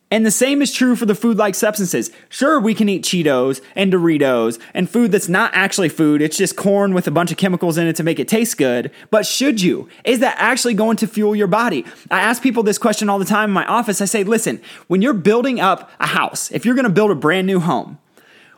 And 0.10 0.26
the 0.26 0.32
same 0.32 0.62
is 0.62 0.72
true 0.72 0.96
for 0.96 1.06
the 1.06 1.16
food 1.16 1.38
like 1.38 1.54
substances. 1.54 2.12
Sure, 2.30 2.62
we 2.62 2.74
can 2.74 2.88
eat 2.88 3.04
Cheetos 3.04 3.60
and 3.76 3.92
Doritos 3.92 4.58
and 4.74 4.90
food 4.90 5.12
that's 5.12 5.28
not 5.28 5.52
actually 5.54 5.90
food, 5.90 6.22
it's 6.22 6.38
just 6.38 6.56
corn 6.56 6.94
with 6.94 7.08
a 7.08 7.12
bunch 7.12 7.30
of 7.30 7.38
chemicals 7.38 7.78
in 7.78 7.88
it 7.88 7.96
to 7.98 8.04
make 8.04 8.18
it 8.18 8.28
taste 8.28 8.58
good. 8.58 8.90
But 9.12 9.26
should 9.26 9.62
you? 9.62 9.90
Is 10.06 10.20
that 10.20 10.38
actually 10.40 10.76
going 10.76 10.96
to 10.98 11.08
fuel 11.08 11.36
your 11.36 11.48
body? 11.48 11.84
I 12.10 12.22
ask 12.22 12.42
people 12.42 12.64
this 12.64 12.78
question 12.78 13.10
all 13.10 13.20
the 13.20 13.26
time 13.26 13.50
in 13.50 13.54
my 13.54 13.66
office. 13.66 14.00
I 14.00 14.06
say, 14.06 14.24
listen, 14.24 14.62
when 14.88 15.02
you're 15.02 15.14
building 15.14 15.60
up 15.60 15.92
a 16.00 16.08
house, 16.08 16.52
if 16.52 16.66
you're 16.66 16.76
gonna 16.76 16.90
build 16.90 17.12
a 17.12 17.16
brand 17.16 17.46
new 17.46 17.60
home, 17.60 18.00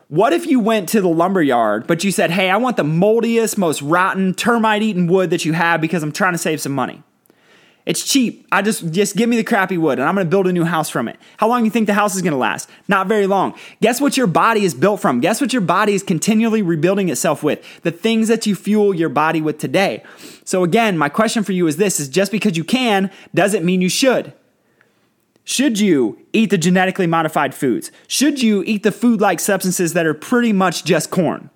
what 0.10 0.34
if 0.34 0.48
you 0.48 0.60
went 0.60 0.90
to 0.90 1.02
the 1.02 1.08
lumber 1.08 1.42
yard, 1.42 1.86
but 1.86 2.04
you 2.04 2.12
said, 2.12 2.32
hey, 2.32 2.50
I 2.50 2.58
want 2.58 2.78
the 2.78 2.84
moldiest, 2.84 3.58
most 3.58 3.82
rotten, 3.82 4.34
termite 4.34 4.82
eaten 4.82 5.06
wood 5.06 5.30
that 5.30 5.46
you 5.46 5.54
have 5.54 5.82
because 5.82 6.02
I'm 6.02 6.12
trying 6.12 6.34
to 6.34 6.40
save 6.40 6.60
some 6.60 6.72
money? 6.74 7.04
It's 7.86 8.04
cheap. 8.04 8.46
I 8.52 8.62
just 8.62 8.92
just 8.92 9.16
give 9.16 9.30
me 9.30 9.38
the 9.38 9.44
crappy 9.44 9.78
wood 9.78 9.98
and 9.98 10.08
I'm 10.08 10.14
going 10.14 10.26
to 10.26 10.30
build 10.30 10.48
a 10.48 10.54
new 10.54 10.64
house 10.64 10.90
from 10.90 11.08
it. 11.08 11.18
How 11.38 11.48
long 11.48 11.62
do 11.62 11.66
you 11.66 11.72
think 11.72 11.88
the 11.88 11.94
house 11.94 12.16
is 12.16 12.22
going 12.22 12.34
to 12.34 12.38
last? 12.38 12.70
Not 12.88 13.08
very 13.08 13.26
long. 13.26 13.56
Guess 13.82 14.02
what 14.02 14.18
your 14.18 14.28
body 14.28 14.64
is 14.64 14.76
built 14.76 15.00
from? 15.00 15.22
Guess 15.22 15.42
what 15.42 15.54
your 15.54 15.62
body 15.62 15.94
is 15.94 16.04
continually 16.04 16.62
rebuilding 16.62 17.10
itself 17.10 17.42
with? 17.42 17.64
The 17.82 17.92
things 17.92 18.28
that 18.28 18.46
you 18.46 18.54
fuel 18.54 18.94
your 18.94 19.10
body 19.10 19.42
with 19.42 19.58
today. 19.58 20.04
So 20.44 20.64
again, 20.64 20.98
my 20.98 21.10
question 21.10 21.44
for 21.44 21.52
you 21.52 21.66
is 21.66 21.78
this 21.78 22.00
is 22.00 22.10
just 22.10 22.32
because 22.32 22.58
you 22.58 22.64
can 22.64 23.10
doesn't 23.34 23.66
mean 23.66 23.82
you 23.82 23.90
should. 23.90 24.34
Should 25.50 25.80
you 25.80 26.20
eat 26.32 26.52
the 26.52 26.60
genetically 26.60 27.08
modified 27.08 27.56
foods? 27.56 27.92
Should 28.08 28.40
you 28.40 28.64
eat 28.68 28.84
the 28.84 28.92
food 28.92 29.20
like 29.20 29.40
substances 29.40 29.94
that 29.94 30.06
are 30.06 30.14
pretty 30.14 30.54
much 30.54 30.86
just 30.86 31.10
corn? 31.10 31.50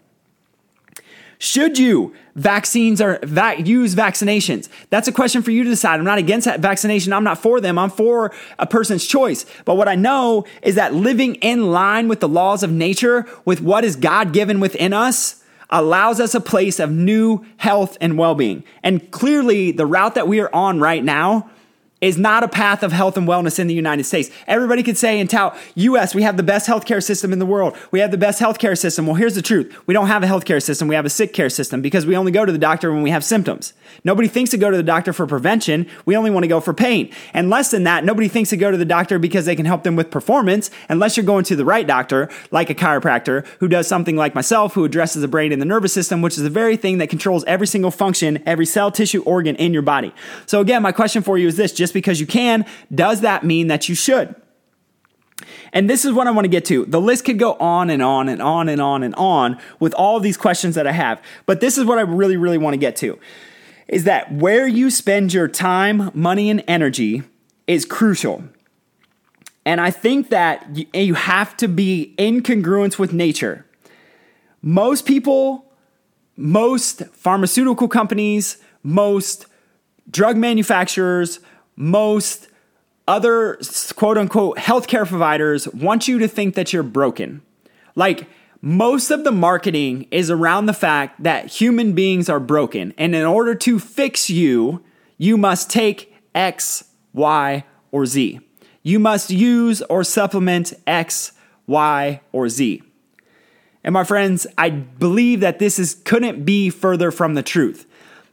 Should 1.37 1.77
you 1.77 2.11
vaccines 2.33 2.99
or 2.99 3.19
va- 3.21 3.61
use 3.61 3.93
vaccinations? 3.93 4.67
That's 4.89 5.07
a 5.07 5.11
question 5.11 5.43
for 5.43 5.51
you 5.51 5.63
to 5.63 5.69
decide. 5.69 5.99
I'm 5.99 6.05
not 6.05 6.17
against 6.17 6.45
that 6.45 6.59
vaccination. 6.59 7.13
I'm 7.13 7.23
not 7.23 7.37
for 7.37 7.61
them. 7.61 7.77
I'm 7.77 7.91
for 7.91 8.33
a 8.57 8.65
person's 8.65 9.05
choice. 9.05 9.45
But 9.63 9.75
what 9.75 9.87
I 9.87 9.93
know 9.93 10.45
is 10.63 10.73
that 10.73 10.95
living 10.95 11.35
in 11.35 11.71
line 11.71 12.07
with 12.07 12.19
the 12.19 12.27
laws 12.27 12.63
of 12.63 12.71
nature, 12.71 13.27
with 13.45 13.61
what 13.61 13.83
is 13.83 13.95
God 13.95 14.33
given 14.33 14.59
within 14.59 14.91
us, 14.91 15.43
allows 15.69 16.19
us 16.19 16.33
a 16.33 16.41
place 16.41 16.79
of 16.79 16.89
new 16.89 17.45
health 17.57 17.95
and 18.01 18.17
well 18.17 18.33
being. 18.33 18.63
And 18.81 19.11
clearly, 19.11 19.71
the 19.71 19.85
route 19.85 20.15
that 20.15 20.27
we 20.27 20.39
are 20.39 20.49
on 20.51 20.79
right 20.79 21.03
now 21.03 21.51
is 22.03 22.17
not 22.17 22.43
a 22.43 22.49
path 22.49 22.83
of 22.83 22.91
health 22.91 23.15
and 23.15 23.27
wellness 23.27 23.59
in 23.59 23.67
the 23.67 23.73
United 23.73 24.03
States. 24.03 24.29
Everybody 24.45 24.83
could 24.83 24.97
say 24.97 25.19
in 25.19 25.27
tout, 25.27 25.57
US, 25.75 26.13
we 26.13 26.23
have 26.23 26.35
the 26.35 26.43
best 26.43 26.67
healthcare 26.67 27.01
system 27.01 27.31
in 27.31 27.39
the 27.39 27.45
world. 27.45 27.77
We 27.91 28.01
have 28.01 28.11
the 28.11 28.17
best 28.17 28.41
healthcare 28.41 28.77
system. 28.77 29.07
Well, 29.07 29.15
here's 29.15 29.35
the 29.35 29.41
truth. 29.41 29.73
We 29.87 29.93
don't 29.93 30.07
have 30.07 30.21
a 30.21 30.27
healthcare 30.27 30.61
system. 30.61 30.89
We 30.89 30.95
have 30.95 31.05
a 31.05 31.09
sick 31.09 31.33
care 31.33 31.49
system 31.49 31.81
because 31.81 32.05
we 32.05 32.17
only 32.17 32.33
go 32.33 32.45
to 32.45 32.51
the 32.51 32.57
doctor 32.57 32.91
when 32.91 33.03
we 33.03 33.09
have 33.11 33.23
symptoms. 33.23 33.73
Nobody 34.03 34.27
thinks 34.27 34.51
to 34.51 34.57
go 34.57 34.69
to 34.69 34.75
the 34.75 34.83
doctor 34.83 35.13
for 35.13 35.25
prevention. 35.25 35.87
We 36.05 36.17
only 36.17 36.29
want 36.29 36.43
to 36.43 36.49
go 36.49 36.59
for 36.59 36.73
pain. 36.73 37.09
And 37.33 37.49
less 37.49 37.71
than 37.71 37.85
that, 37.85 38.03
nobody 38.03 38.27
thinks 38.27 38.49
to 38.49 38.57
go 38.57 38.69
to 38.69 38.77
the 38.77 38.83
doctor 38.83 39.17
because 39.17 39.45
they 39.45 39.55
can 39.55 39.65
help 39.65 39.83
them 39.83 39.95
with 39.95 40.11
performance 40.11 40.71
unless 40.89 41.15
you're 41.15 41.25
going 41.25 41.45
to 41.45 41.55
the 41.55 41.65
right 41.65 41.87
doctor, 41.87 42.29
like 42.51 42.69
a 42.69 42.75
chiropractor 42.75 43.45
who 43.59 43.69
does 43.69 43.87
something 43.87 44.17
like 44.17 44.35
myself, 44.35 44.73
who 44.73 44.83
addresses 44.83 45.21
the 45.21 45.27
brain 45.29 45.53
and 45.53 45.61
the 45.61 45.65
nervous 45.65 45.93
system, 45.93 46.21
which 46.21 46.35
is 46.35 46.43
the 46.43 46.49
very 46.49 46.75
thing 46.75 46.97
that 46.97 47.09
controls 47.09 47.45
every 47.45 47.67
single 47.67 47.91
function, 47.91 48.43
every 48.45 48.65
cell, 48.65 48.91
tissue, 48.91 49.23
organ 49.23 49.55
in 49.55 49.71
your 49.71 49.81
body. 49.81 50.13
So 50.47 50.59
again, 50.59 50.81
my 50.81 50.91
question 50.91 51.23
for 51.23 51.37
you 51.37 51.47
is 51.47 51.55
this, 51.55 51.71
just 51.71 51.92
just 51.93 52.05
because 52.05 52.19
you 52.19 52.25
can, 52.25 52.65
does 52.93 53.21
that 53.21 53.43
mean 53.43 53.67
that 53.67 53.87
you 53.87 53.95
should? 53.95 54.35
And 55.71 55.89
this 55.89 56.05
is 56.05 56.13
what 56.13 56.27
I 56.27 56.31
want 56.31 56.45
to 56.45 56.49
get 56.49 56.65
to. 56.65 56.85
The 56.85 57.01
list 57.01 57.25
could 57.25 57.39
go 57.39 57.53
on 57.55 57.89
and 57.89 58.01
on 58.01 58.29
and 58.29 58.41
on 58.41 58.69
and 58.69 58.81
on 58.81 59.03
and 59.03 59.15
on 59.15 59.59
with 59.79 59.93
all 59.93 60.19
these 60.19 60.37
questions 60.37 60.75
that 60.75 60.87
I 60.87 60.91
have. 60.91 61.21
But 61.45 61.59
this 61.59 61.77
is 61.77 61.85
what 61.85 61.97
I 61.97 62.01
really, 62.01 62.37
really 62.37 62.57
want 62.57 62.73
to 62.73 62.77
get 62.77 62.95
to 62.97 63.19
is 63.87 64.05
that 64.05 64.31
where 64.31 64.65
you 64.65 64.89
spend 64.89 65.33
your 65.33 65.47
time, 65.47 66.09
money, 66.13 66.49
and 66.49 66.63
energy 66.67 67.21
is 67.67 67.83
crucial. 67.83 68.41
And 69.65 69.81
I 69.81 69.91
think 69.91 70.29
that 70.29 70.65
you 70.93 71.15
have 71.15 71.57
to 71.57 71.67
be 71.67 72.15
in 72.17 72.41
congruence 72.41 72.97
with 72.97 73.11
nature. 73.11 73.65
Most 74.61 75.05
people, 75.05 75.65
most 76.37 77.05
pharmaceutical 77.07 77.89
companies, 77.89 78.57
most 78.83 79.47
drug 80.09 80.37
manufacturers, 80.37 81.39
most 81.75 82.47
other 83.07 83.59
quote 83.95 84.17
unquote 84.17 84.57
healthcare 84.57 85.07
providers 85.07 85.67
want 85.69 86.07
you 86.07 86.19
to 86.19 86.27
think 86.27 86.55
that 86.55 86.71
you're 86.71 86.83
broken. 86.83 87.41
Like, 87.95 88.27
most 88.61 89.11
of 89.11 89.25
the 89.25 89.31
marketing 89.31 90.07
is 90.09 90.31
around 90.31 90.67
the 90.67 90.73
fact 90.73 91.21
that 91.21 91.47
human 91.47 91.91
beings 91.91 92.29
are 92.29 92.39
broken. 92.39 92.93
And 92.97 93.13
in 93.13 93.25
order 93.25 93.55
to 93.55 93.77
fix 93.77 94.29
you, 94.29 94.81
you 95.17 95.35
must 95.35 95.69
take 95.69 96.15
X, 96.33 96.85
Y, 97.11 97.65
or 97.91 98.05
Z. 98.05 98.39
You 98.81 98.99
must 98.99 99.29
use 99.29 99.81
or 99.83 100.05
supplement 100.05 100.73
X, 100.87 101.33
Y, 101.67 102.21
or 102.31 102.47
Z. 102.47 102.81
And 103.83 103.91
my 103.91 104.05
friends, 104.05 104.47
I 104.57 104.69
believe 104.69 105.41
that 105.41 105.59
this 105.59 105.77
is 105.77 105.95
couldn't 106.05 106.45
be 106.45 106.69
further 106.69 107.11
from 107.11 107.33
the 107.33 107.43
truth. 107.43 107.85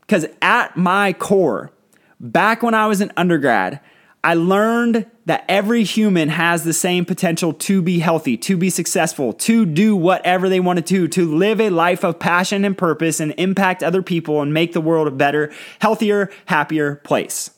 Because 0.03 0.27
at 0.41 0.77
my 0.77 1.13
core, 1.13 1.73
Back 2.21 2.63
when 2.63 2.75
I 2.75 2.87
was 2.87 3.01
an 3.01 3.13
undergrad, 3.17 3.81
I 4.23 4.35
learned 4.35 5.07
that 5.25 5.47
every 5.49 5.85
human 5.85 6.29
has 6.29 6.65
the 6.65 6.75
same 6.75 7.07
potential 7.07 7.55
to 7.55 7.81
be 7.81 8.01
healthy, 8.01 8.37
to 8.37 8.59
be 8.59 8.69
successful, 8.69 9.33
to 9.33 9.65
do 9.65 9.97
whatever 9.97 10.51
they 10.51 10.61
want 10.61 10.77
to 10.77 10.85
do, 10.85 11.09
to 11.09 11.35
live 11.35 11.63
a 11.63 11.71
life 11.71 12.05
of 12.05 12.19
passion 12.19 12.67
and 12.67 12.77
purpose 12.77 13.21
and 13.21 13.33
impact 13.39 13.83
other 13.83 14.03
people 14.03 14.43
and 14.43 14.53
make 14.53 14.75
the 14.75 14.83
world 14.83 15.09
a 15.09 15.11
better, 15.11 15.51
healthier, 15.81 16.31
happier 16.45 16.97
place. 16.97 17.53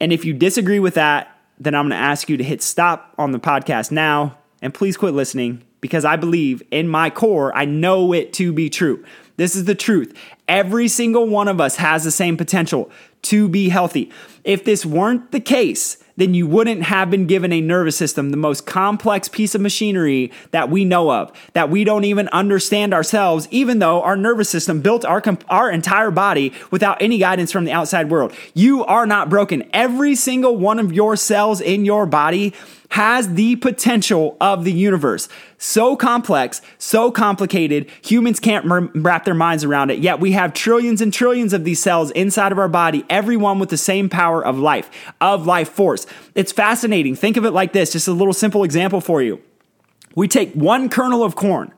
And 0.00 0.12
if 0.12 0.24
you 0.24 0.34
disagree 0.34 0.80
with 0.80 0.94
that, 0.94 1.38
then 1.60 1.76
I'm 1.76 1.88
going 1.88 2.00
to 2.00 2.04
ask 2.04 2.28
you 2.28 2.36
to 2.36 2.42
hit 2.42 2.60
stop 2.60 3.14
on 3.18 3.30
the 3.30 3.38
podcast 3.38 3.92
now 3.92 4.36
and 4.60 4.74
please 4.74 4.96
quit 4.96 5.14
listening 5.14 5.62
because 5.80 6.04
I 6.04 6.16
believe 6.16 6.62
in 6.72 6.88
my 6.88 7.10
core, 7.10 7.56
I 7.56 7.66
know 7.66 8.12
it 8.12 8.32
to 8.34 8.52
be 8.52 8.68
true. 8.68 9.04
This 9.36 9.54
is 9.54 9.64
the 9.64 9.74
truth. 9.74 10.12
Every 10.48 10.88
single 10.88 11.26
one 11.26 11.48
of 11.48 11.60
us 11.60 11.76
has 11.76 12.04
the 12.04 12.10
same 12.10 12.36
potential 12.36 12.90
to 13.22 13.48
be 13.48 13.68
healthy. 13.68 14.10
If 14.44 14.64
this 14.64 14.84
weren't 14.84 15.30
the 15.30 15.40
case, 15.40 15.98
then 16.16 16.34
you 16.34 16.46
wouldn't 16.46 16.82
have 16.82 17.10
been 17.10 17.26
given 17.26 17.52
a 17.52 17.60
nervous 17.60 17.96
system, 17.96 18.30
the 18.30 18.36
most 18.36 18.66
complex 18.66 19.28
piece 19.28 19.54
of 19.54 19.60
machinery 19.60 20.30
that 20.50 20.68
we 20.68 20.84
know 20.84 21.10
of, 21.10 21.32
that 21.54 21.70
we 21.70 21.84
don't 21.84 22.04
even 22.04 22.28
understand 22.28 22.92
ourselves, 22.92 23.48
even 23.50 23.78
though 23.78 24.02
our 24.02 24.16
nervous 24.16 24.50
system 24.50 24.80
built 24.80 25.04
our, 25.04 25.22
our 25.48 25.70
entire 25.70 26.10
body 26.10 26.52
without 26.70 27.00
any 27.00 27.18
guidance 27.18 27.50
from 27.50 27.64
the 27.64 27.72
outside 27.72 28.10
world. 28.10 28.32
You 28.54 28.84
are 28.84 29.06
not 29.06 29.30
broken. 29.30 29.68
Every 29.72 30.14
single 30.14 30.56
one 30.56 30.78
of 30.78 30.92
your 30.92 31.16
cells 31.16 31.60
in 31.60 31.84
your 31.84 32.06
body 32.06 32.52
has 32.92 33.36
the 33.36 33.56
potential 33.56 34.36
of 34.38 34.64
the 34.64 34.72
universe. 34.72 35.26
So 35.56 35.96
complex, 35.96 36.60
so 36.76 37.10
complicated, 37.10 37.90
humans 38.02 38.38
can't 38.38 38.66
wrap 38.94 39.24
their 39.24 39.32
minds 39.32 39.64
around 39.64 39.90
it. 39.90 40.00
Yet 40.00 40.20
we 40.20 40.32
have 40.32 40.52
trillions 40.52 41.00
and 41.00 41.10
trillions 41.10 41.54
of 41.54 41.64
these 41.64 41.80
cells 41.80 42.10
inside 42.10 42.52
of 42.52 42.58
our 42.58 42.68
body, 42.68 43.06
everyone 43.08 43.58
with 43.58 43.70
the 43.70 43.78
same 43.78 44.10
power 44.10 44.44
of 44.44 44.58
life, 44.58 44.90
of 45.22 45.46
life 45.46 45.70
force. 45.70 46.06
It's 46.34 46.52
fascinating. 46.52 47.16
Think 47.16 47.38
of 47.38 47.46
it 47.46 47.52
like 47.52 47.72
this 47.72 47.92
just 47.92 48.08
a 48.08 48.12
little 48.12 48.34
simple 48.34 48.62
example 48.62 49.00
for 49.00 49.22
you. 49.22 49.40
We 50.14 50.28
take 50.28 50.52
one 50.52 50.90
kernel 50.90 51.24
of 51.24 51.34
corn, 51.34 51.72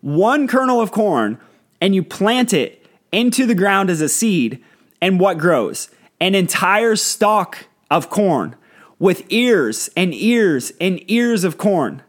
one 0.00 0.48
kernel 0.48 0.80
of 0.80 0.90
corn, 0.90 1.38
and 1.80 1.94
you 1.94 2.02
plant 2.02 2.52
it 2.52 2.84
into 3.12 3.46
the 3.46 3.54
ground 3.54 3.88
as 3.88 4.00
a 4.00 4.08
seed, 4.08 4.64
and 5.00 5.20
what 5.20 5.38
grows? 5.38 5.90
An 6.20 6.34
entire 6.34 6.96
stalk 6.96 7.68
of 7.88 8.10
corn 8.10 8.56
with 9.04 9.22
ears 9.28 9.90
and 9.98 10.14
ears 10.14 10.72
and 10.80 10.98
ears 11.10 11.44
of 11.44 11.58
corn. 11.58 12.02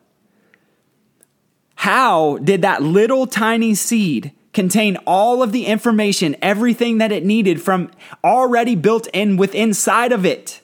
How 1.75 2.37
did 2.37 2.61
that 2.61 2.83
little 2.83 3.27
tiny 3.27 3.75
seed 3.75 4.31
contain 4.53 4.95
all 5.05 5.43
of 5.43 5.51
the 5.51 5.65
information, 5.65 6.37
everything 6.41 6.99
that 6.99 7.11
it 7.11 7.25
needed 7.25 7.61
from 7.61 7.91
already 8.23 8.75
built 8.75 9.07
in 9.07 9.35
with 9.35 9.53
inside 9.53 10.13
of 10.13 10.25
it, 10.25 10.61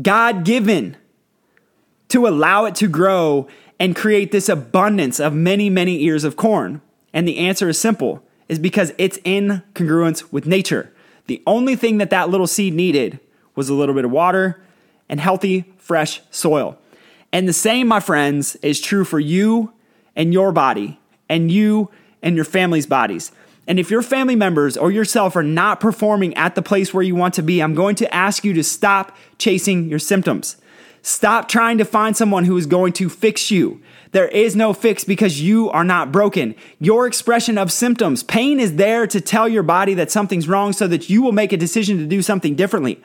God 0.00 0.44
given, 0.44 0.96
to 2.10 2.28
allow 2.28 2.66
it 2.66 2.76
to 2.76 2.86
grow 2.86 3.48
and 3.80 3.96
create 3.96 4.30
this 4.30 4.48
abundance 4.48 5.18
of 5.18 5.34
many, 5.34 5.68
many 5.68 6.00
ears 6.04 6.22
of 6.22 6.36
corn? 6.36 6.80
And 7.12 7.26
the 7.26 7.38
answer 7.38 7.68
is 7.68 7.76
simple 7.76 8.22
is 8.48 8.60
because 8.60 8.92
it's 8.98 9.18
in 9.24 9.64
congruence 9.74 10.32
with 10.32 10.46
nature. 10.46 10.92
The 11.26 11.42
only 11.44 11.74
thing 11.74 11.98
that 11.98 12.10
that 12.10 12.30
little 12.30 12.46
seed 12.46 12.72
needed 12.72 13.18
was 13.56 13.68
a 13.68 13.74
little 13.74 13.96
bit 13.96 14.04
of 14.04 14.12
water 14.12 14.62
and 15.08 15.20
healthy, 15.20 15.72
fresh 15.78 16.20
soil. 16.30 16.78
And 17.32 17.48
the 17.48 17.52
same, 17.52 17.88
my 17.88 18.00
friends, 18.00 18.56
is 18.56 18.80
true 18.80 19.04
for 19.04 19.20
you 19.20 19.72
and 20.14 20.32
your 20.32 20.52
body 20.52 20.98
and 21.28 21.50
you 21.50 21.90
and 22.22 22.36
your 22.36 22.44
family's 22.44 22.86
bodies. 22.86 23.32
And 23.68 23.78
if 23.80 23.90
your 23.90 24.02
family 24.02 24.36
members 24.36 24.76
or 24.76 24.90
yourself 24.90 25.34
are 25.36 25.42
not 25.42 25.80
performing 25.80 26.34
at 26.34 26.54
the 26.54 26.62
place 26.62 26.94
where 26.94 27.02
you 27.02 27.16
want 27.16 27.34
to 27.34 27.42
be, 27.42 27.60
I'm 27.60 27.74
going 27.74 27.96
to 27.96 28.14
ask 28.14 28.44
you 28.44 28.52
to 28.54 28.62
stop 28.62 29.16
chasing 29.38 29.88
your 29.88 29.98
symptoms. 29.98 30.56
Stop 31.02 31.48
trying 31.48 31.78
to 31.78 31.84
find 31.84 32.16
someone 32.16 32.44
who 32.44 32.56
is 32.56 32.66
going 32.66 32.92
to 32.94 33.08
fix 33.08 33.50
you. 33.50 33.80
There 34.16 34.28
is 34.28 34.56
no 34.56 34.72
fix 34.72 35.04
because 35.04 35.42
you 35.42 35.68
are 35.72 35.84
not 35.84 36.10
broken. 36.10 36.54
Your 36.80 37.06
expression 37.06 37.58
of 37.58 37.70
symptoms, 37.70 38.22
pain 38.22 38.58
is 38.58 38.76
there 38.76 39.06
to 39.06 39.20
tell 39.20 39.46
your 39.46 39.62
body 39.62 39.92
that 39.92 40.10
something's 40.10 40.48
wrong 40.48 40.72
so 40.72 40.88
that 40.88 41.10
you 41.10 41.20
will 41.20 41.32
make 41.32 41.52
a 41.52 41.58
decision 41.58 41.98
to 41.98 42.06
do 42.06 42.22
something 42.22 42.54
differently. 42.54 42.98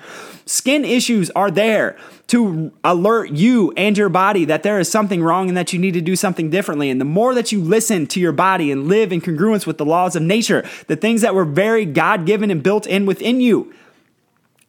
Skin 0.46 0.86
issues 0.86 1.30
are 1.32 1.52
there 1.52 1.98
to 2.28 2.72
alert 2.86 3.30
you 3.32 3.74
and 3.76 3.98
your 3.98 4.08
body 4.08 4.46
that 4.46 4.64
there 4.64 4.80
is 4.80 4.90
something 4.90 5.22
wrong 5.22 5.50
and 5.50 5.58
that 5.58 5.74
you 5.74 5.80
need 5.80 5.96
to 5.96 6.02
do 6.02 6.16
something 6.16 6.50
differently. 6.50 6.90
And 6.90 7.02
the 7.02 7.04
more 7.04 7.36
that 7.36 7.52
you 7.52 7.62
listen 7.62 8.08
to 8.08 8.22
your 8.22 8.32
body 8.32 8.72
and 8.72 8.88
live 8.88 9.12
in 9.12 9.20
congruence 9.20 9.68
with 9.68 9.78
the 9.78 9.86
laws 9.86 10.16
of 10.16 10.24
nature, 10.24 10.66
the 10.88 10.96
things 10.96 11.20
that 11.24 11.36
were 11.36 11.44
very 11.44 11.84
God 11.84 12.26
given 12.26 12.50
and 12.50 12.64
built 12.64 12.88
in 12.88 13.06
within 13.06 13.42
you, 13.42 13.74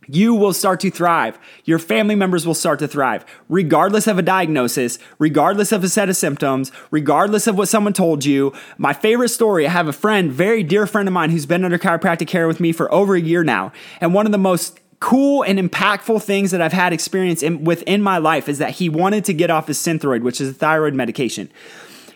you 0.06 0.34
will 0.34 0.52
start 0.52 0.80
to 0.80 0.90
thrive. 0.90 1.38
Your 1.64 1.78
family 1.78 2.14
members 2.14 2.46
will 2.46 2.54
start 2.54 2.78
to 2.80 2.88
thrive, 2.88 3.24
regardless 3.48 4.06
of 4.06 4.18
a 4.18 4.22
diagnosis, 4.22 4.98
regardless 5.18 5.72
of 5.72 5.84
a 5.84 5.88
set 5.88 6.08
of 6.08 6.16
symptoms, 6.16 6.72
regardless 6.90 7.46
of 7.46 7.56
what 7.56 7.68
someone 7.68 7.92
told 7.92 8.24
you. 8.24 8.52
My 8.78 8.92
favorite 8.92 9.30
story 9.30 9.66
I 9.66 9.70
have 9.70 9.88
a 9.88 9.92
friend, 9.92 10.32
very 10.32 10.62
dear 10.62 10.86
friend 10.86 11.08
of 11.08 11.12
mine, 11.12 11.30
who's 11.30 11.46
been 11.46 11.64
under 11.64 11.78
chiropractic 11.78 12.26
care 12.26 12.48
with 12.48 12.60
me 12.60 12.72
for 12.72 12.92
over 12.92 13.14
a 13.14 13.20
year 13.20 13.44
now. 13.44 13.72
And 14.00 14.14
one 14.14 14.26
of 14.26 14.32
the 14.32 14.38
most 14.38 14.80
cool 15.00 15.42
and 15.42 15.58
impactful 15.58 16.22
things 16.22 16.52
that 16.52 16.60
I've 16.60 16.72
had 16.72 16.92
experience 16.92 17.42
in, 17.42 17.64
within 17.64 18.02
my 18.02 18.18
life 18.18 18.48
is 18.48 18.58
that 18.58 18.70
he 18.70 18.88
wanted 18.88 19.24
to 19.24 19.34
get 19.34 19.50
off 19.50 19.66
his 19.66 19.78
Synthroid, 19.78 20.22
which 20.22 20.40
is 20.40 20.50
a 20.50 20.54
thyroid 20.54 20.94
medication. 20.94 21.50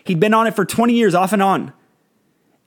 He'd 0.05 0.21
been 0.21 0.33
on 0.33 0.47
it 0.47 0.55
for 0.55 0.63
20 0.63 0.93
years 0.93 1.13
off 1.13 1.33
and 1.33 1.43
on. 1.43 1.73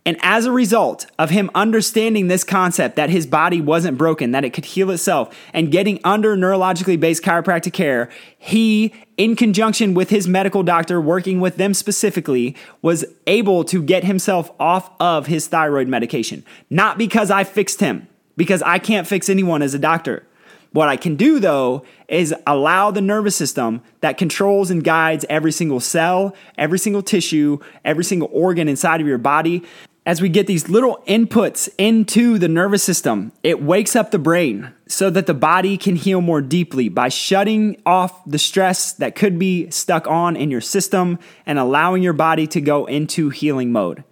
And 0.07 0.17
as 0.23 0.47
a 0.47 0.53
result 0.53 1.07
of 1.19 1.31
him 1.31 1.51
understanding 1.55 2.29
this 2.29 2.43
concept 2.43 2.97
that 2.97 3.11
his 3.11 3.27
body 3.27 3.61
wasn't 3.61 3.99
broken, 3.99 4.31
that 4.31 4.45
it 4.45 4.51
could 4.51 4.65
heal 4.65 4.91
itself, 4.91 5.35
and 5.53 5.71
getting 5.71 6.01
under 6.05 6.37
neurologically 6.37 6.99
based 6.99 7.23
chiropractic 7.23 7.75
care, 7.75 8.09
he, 8.39 8.95
in 9.19 9.37
conjunction 9.37 9.93
with 9.93 10.09
his 10.09 10.27
medical 10.27 10.63
doctor, 10.63 11.01
working 11.01 11.39
with 11.39 11.57
them 11.57 11.75
specifically, 11.75 12.57
was 12.81 13.05
able 13.27 13.63
to 13.65 13.83
get 13.83 14.05
himself 14.05 14.51
off 14.59 14.91
of 14.99 15.27
his 15.27 15.47
thyroid 15.49 15.87
medication. 15.87 16.45
Not 16.71 16.97
because 16.97 17.31
I 17.31 17.45
fixed 17.45 17.81
him, 17.81 18.09
because 18.37 18.63
I 18.63 18.79
can't 18.79 19.07
fix 19.07 19.29
anyone 19.29 19.61
as 19.61 19.75
a 19.75 19.79
doctor. 19.79 20.25
What 20.73 20.89
I 20.89 20.97
can 20.97 21.17
do 21.17 21.41
though 21.41 21.85
is 22.09 22.33
allow 22.47 22.93
the 22.93 23.01
nervous 23.01 23.35
system 23.35 23.83
that 24.03 24.19
controls 24.19 24.71
and 24.71 24.85
guides 24.85 25.27
every 25.29 25.51
single 25.51 25.81
cell, 25.81 26.35
every 26.57 26.79
single 26.79 27.03
tissue, 27.03 27.59
every 27.85 28.05
single 28.05 28.31
organ 28.33 28.69
inside 28.69 29.01
of 29.01 29.07
your 29.07 29.19
body 29.19 29.65
as 30.11 30.21
we 30.21 30.29
get 30.29 30.49
these 30.49 30.69
little 30.69 31.01
inputs 31.07 31.69
into 31.79 32.37
the 32.37 32.49
nervous 32.49 32.83
system, 32.83 33.31
it 33.45 33.63
wakes 33.63 33.95
up 33.95 34.11
the 34.11 34.19
brain 34.19 34.73
so 34.89 35.09
that 35.09 35.27
the 35.27 35.35
body 35.35 35.79
can 35.79 35.95
heal 35.95 36.21
more 36.21 36.43
deeply 36.43 36.89
by 36.89 37.09
shutting 37.09 37.81
off 37.87 38.21
the 38.25 38.37
stress 38.37 38.93
that 38.95 39.15
could 39.15 39.39
be 39.39 39.71
stuck 39.71 40.09
on 40.09 40.35
in 40.35 40.51
your 40.51 40.61
system 40.61 41.17
and 41.47 41.61
allowing 41.61 42.03
your 42.03 42.13
body 42.13 42.49
to 42.49 42.61
go 42.61 42.87
into 42.87 43.29
healing 43.29 43.71
mode. 43.71 44.03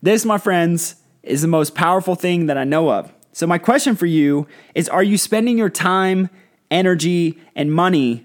This, 0.00 0.24
my 0.24 0.38
friends, 0.38 0.94
is 1.24 1.42
the 1.42 1.48
most 1.48 1.74
powerful 1.74 2.14
thing 2.14 2.46
that 2.46 2.56
I 2.56 2.62
know 2.62 2.88
of. 2.88 3.12
So, 3.32 3.44
my 3.44 3.58
question 3.58 3.96
for 3.96 4.06
you 4.06 4.46
is 4.76 4.88
Are 4.88 5.02
you 5.02 5.18
spending 5.18 5.58
your 5.58 5.68
time, 5.68 6.30
energy, 6.70 7.40
and 7.56 7.72
money 7.72 8.24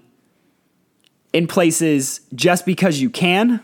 in 1.32 1.48
places 1.48 2.20
just 2.36 2.64
because 2.64 3.00
you 3.00 3.10
can? 3.10 3.60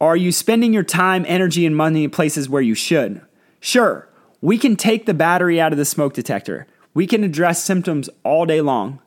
Are 0.00 0.16
you 0.16 0.30
spending 0.30 0.72
your 0.72 0.84
time, 0.84 1.24
energy, 1.26 1.66
and 1.66 1.76
money 1.76 2.04
in 2.04 2.10
places 2.10 2.48
where 2.48 2.62
you 2.62 2.74
should? 2.74 3.20
Sure, 3.58 4.08
we 4.40 4.56
can 4.56 4.76
take 4.76 5.06
the 5.06 5.14
battery 5.14 5.60
out 5.60 5.72
of 5.72 5.78
the 5.78 5.84
smoke 5.84 6.14
detector. 6.14 6.66
We 6.94 7.06
can 7.06 7.24
address 7.24 7.62
symptoms 7.62 8.08
all 8.22 8.46
day 8.46 8.60
long, 8.60 9.00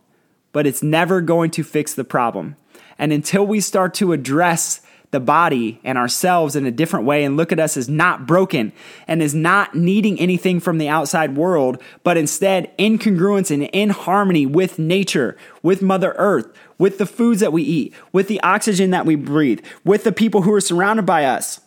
but 0.51 0.67
it's 0.67 0.83
never 0.83 1.21
going 1.21 1.51
to 1.51 1.63
fix 1.63 1.93
the 1.93 2.03
problem. 2.03 2.57
And 2.97 3.13
until 3.13 3.47
we 3.47 3.61
start 3.61 3.93
to 3.95 4.11
address 4.11 4.81
the 5.11 5.19
body 5.19 5.79
and 5.83 5.97
ourselves 5.97 6.55
in 6.55 6.65
a 6.65 6.71
different 6.71 7.05
way 7.05 7.23
and 7.23 7.35
look 7.35 7.51
at 7.51 7.59
us 7.59 7.75
as 7.75 7.89
not 7.89 8.25
broken 8.25 8.71
and 9.07 9.21
as 9.21 9.35
not 9.35 9.75
needing 9.75 10.19
anything 10.19 10.59
from 10.59 10.77
the 10.77 10.87
outside 10.87 11.35
world, 11.35 11.81
but 12.03 12.17
instead 12.17 12.71
in 12.77 12.97
congruence 12.97 13.51
and 13.51 13.63
in 13.63 13.89
harmony 13.89 14.45
with 14.45 14.79
nature, 14.79 15.37
with 15.61 15.81
Mother 15.81 16.13
Earth, 16.17 16.47
with 16.81 16.97
the 16.97 17.05
foods 17.05 17.41
that 17.41 17.53
we 17.53 17.61
eat, 17.61 17.93
with 18.11 18.27
the 18.27 18.41
oxygen 18.41 18.89
that 18.89 19.05
we 19.05 19.13
breathe, 19.13 19.63
with 19.85 20.03
the 20.03 20.11
people 20.11 20.41
who 20.41 20.51
are 20.51 20.59
surrounded 20.59 21.05
by 21.05 21.25
us. 21.25 21.59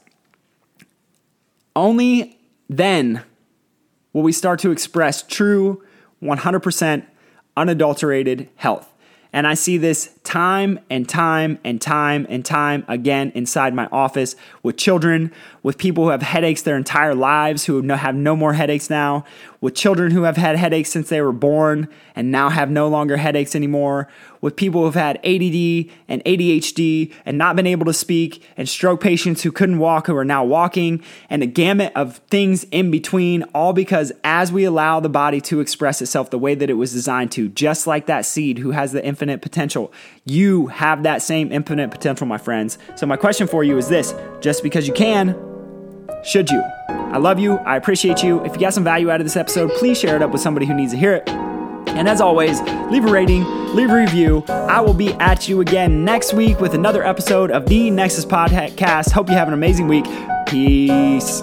Only 1.76 2.36
then 2.68 3.22
will 4.12 4.24
we 4.24 4.32
start 4.32 4.58
to 4.58 4.72
express 4.72 5.22
true, 5.22 5.84
100% 6.20 7.06
unadulterated 7.56 8.48
health. 8.56 8.92
And 9.32 9.46
I 9.46 9.54
see 9.54 9.78
this 9.78 10.13
time 10.24 10.80
and 10.90 11.08
time 11.08 11.58
and 11.62 11.80
time 11.80 12.26
and 12.28 12.44
time 12.44 12.84
again 12.88 13.30
inside 13.34 13.74
my 13.74 13.86
office 13.92 14.34
with 14.62 14.76
children, 14.76 15.30
with 15.62 15.78
people 15.78 16.04
who 16.04 16.10
have 16.10 16.22
headaches 16.22 16.62
their 16.62 16.76
entire 16.76 17.14
lives, 17.14 17.66
who 17.66 17.86
have 17.88 18.14
no 18.14 18.34
more 18.34 18.54
headaches 18.54 18.90
now, 18.90 19.24
with 19.60 19.74
children 19.74 20.10
who 20.10 20.24
have 20.24 20.36
had 20.36 20.56
headaches 20.56 20.90
since 20.90 21.08
they 21.08 21.20
were 21.20 21.32
born 21.32 21.88
and 22.16 22.30
now 22.30 22.50
have 22.50 22.70
no 22.70 22.88
longer 22.88 23.16
headaches 23.16 23.54
anymore, 23.54 24.08
with 24.40 24.56
people 24.56 24.82
who've 24.82 24.94
had 24.94 25.16
ADD 25.18 25.90
and 26.08 26.22
ADHD 26.24 27.12
and 27.24 27.38
not 27.38 27.56
been 27.56 27.66
able 27.66 27.86
to 27.86 27.94
speak, 27.94 28.42
and 28.56 28.68
stroke 28.68 29.00
patients 29.00 29.42
who 29.42 29.50
couldn't 29.50 29.78
walk 29.78 30.06
who 30.06 30.16
are 30.16 30.24
now 30.24 30.44
walking, 30.44 31.02
and 31.30 31.42
a 31.42 31.46
gamut 31.46 31.92
of 31.94 32.18
things 32.30 32.64
in 32.64 32.90
between, 32.90 33.42
all 33.54 33.72
because 33.72 34.12
as 34.22 34.52
we 34.52 34.64
allow 34.64 35.00
the 35.00 35.08
body 35.08 35.40
to 35.40 35.60
express 35.60 36.02
itself 36.02 36.30
the 36.30 36.38
way 36.38 36.54
that 36.54 36.68
it 36.68 36.74
was 36.74 36.92
designed 36.92 37.32
to, 37.32 37.48
just 37.48 37.86
like 37.86 38.06
that 38.06 38.26
seed 38.26 38.58
who 38.58 38.72
has 38.72 38.92
the 38.92 39.04
infinite 39.04 39.40
potential, 39.40 39.92
you 40.24 40.68
have 40.68 41.02
that 41.02 41.22
same 41.22 41.52
infinite 41.52 41.90
potential, 41.90 42.26
my 42.26 42.38
friends. 42.38 42.78
So, 42.96 43.06
my 43.06 43.16
question 43.16 43.46
for 43.46 43.62
you 43.62 43.76
is 43.76 43.88
this 43.88 44.14
just 44.40 44.62
because 44.62 44.86
you 44.88 44.94
can, 44.94 45.36
should 46.24 46.50
you? 46.50 46.62
I 46.88 47.18
love 47.18 47.38
you. 47.38 47.56
I 47.58 47.76
appreciate 47.76 48.22
you. 48.22 48.44
If 48.44 48.54
you 48.54 48.60
got 48.60 48.74
some 48.74 48.84
value 48.84 49.10
out 49.10 49.20
of 49.20 49.26
this 49.26 49.36
episode, 49.36 49.70
please 49.72 49.98
share 49.98 50.16
it 50.16 50.22
up 50.22 50.30
with 50.30 50.40
somebody 50.40 50.66
who 50.66 50.74
needs 50.74 50.92
to 50.92 50.98
hear 50.98 51.14
it. 51.14 51.28
And 51.94 52.08
as 52.08 52.20
always, 52.20 52.60
leave 52.90 53.04
a 53.04 53.10
rating, 53.10 53.44
leave 53.74 53.90
a 53.90 53.94
review. 53.94 54.42
I 54.48 54.80
will 54.80 54.94
be 54.94 55.12
at 55.14 55.48
you 55.48 55.60
again 55.60 56.04
next 56.04 56.34
week 56.34 56.58
with 56.58 56.74
another 56.74 57.04
episode 57.04 57.52
of 57.52 57.66
the 57.66 57.90
Nexus 57.90 58.24
Podcast. 58.24 59.12
Hope 59.12 59.28
you 59.28 59.36
have 59.36 59.46
an 59.46 59.54
amazing 59.54 59.86
week. 59.86 60.06
Peace. 60.46 61.42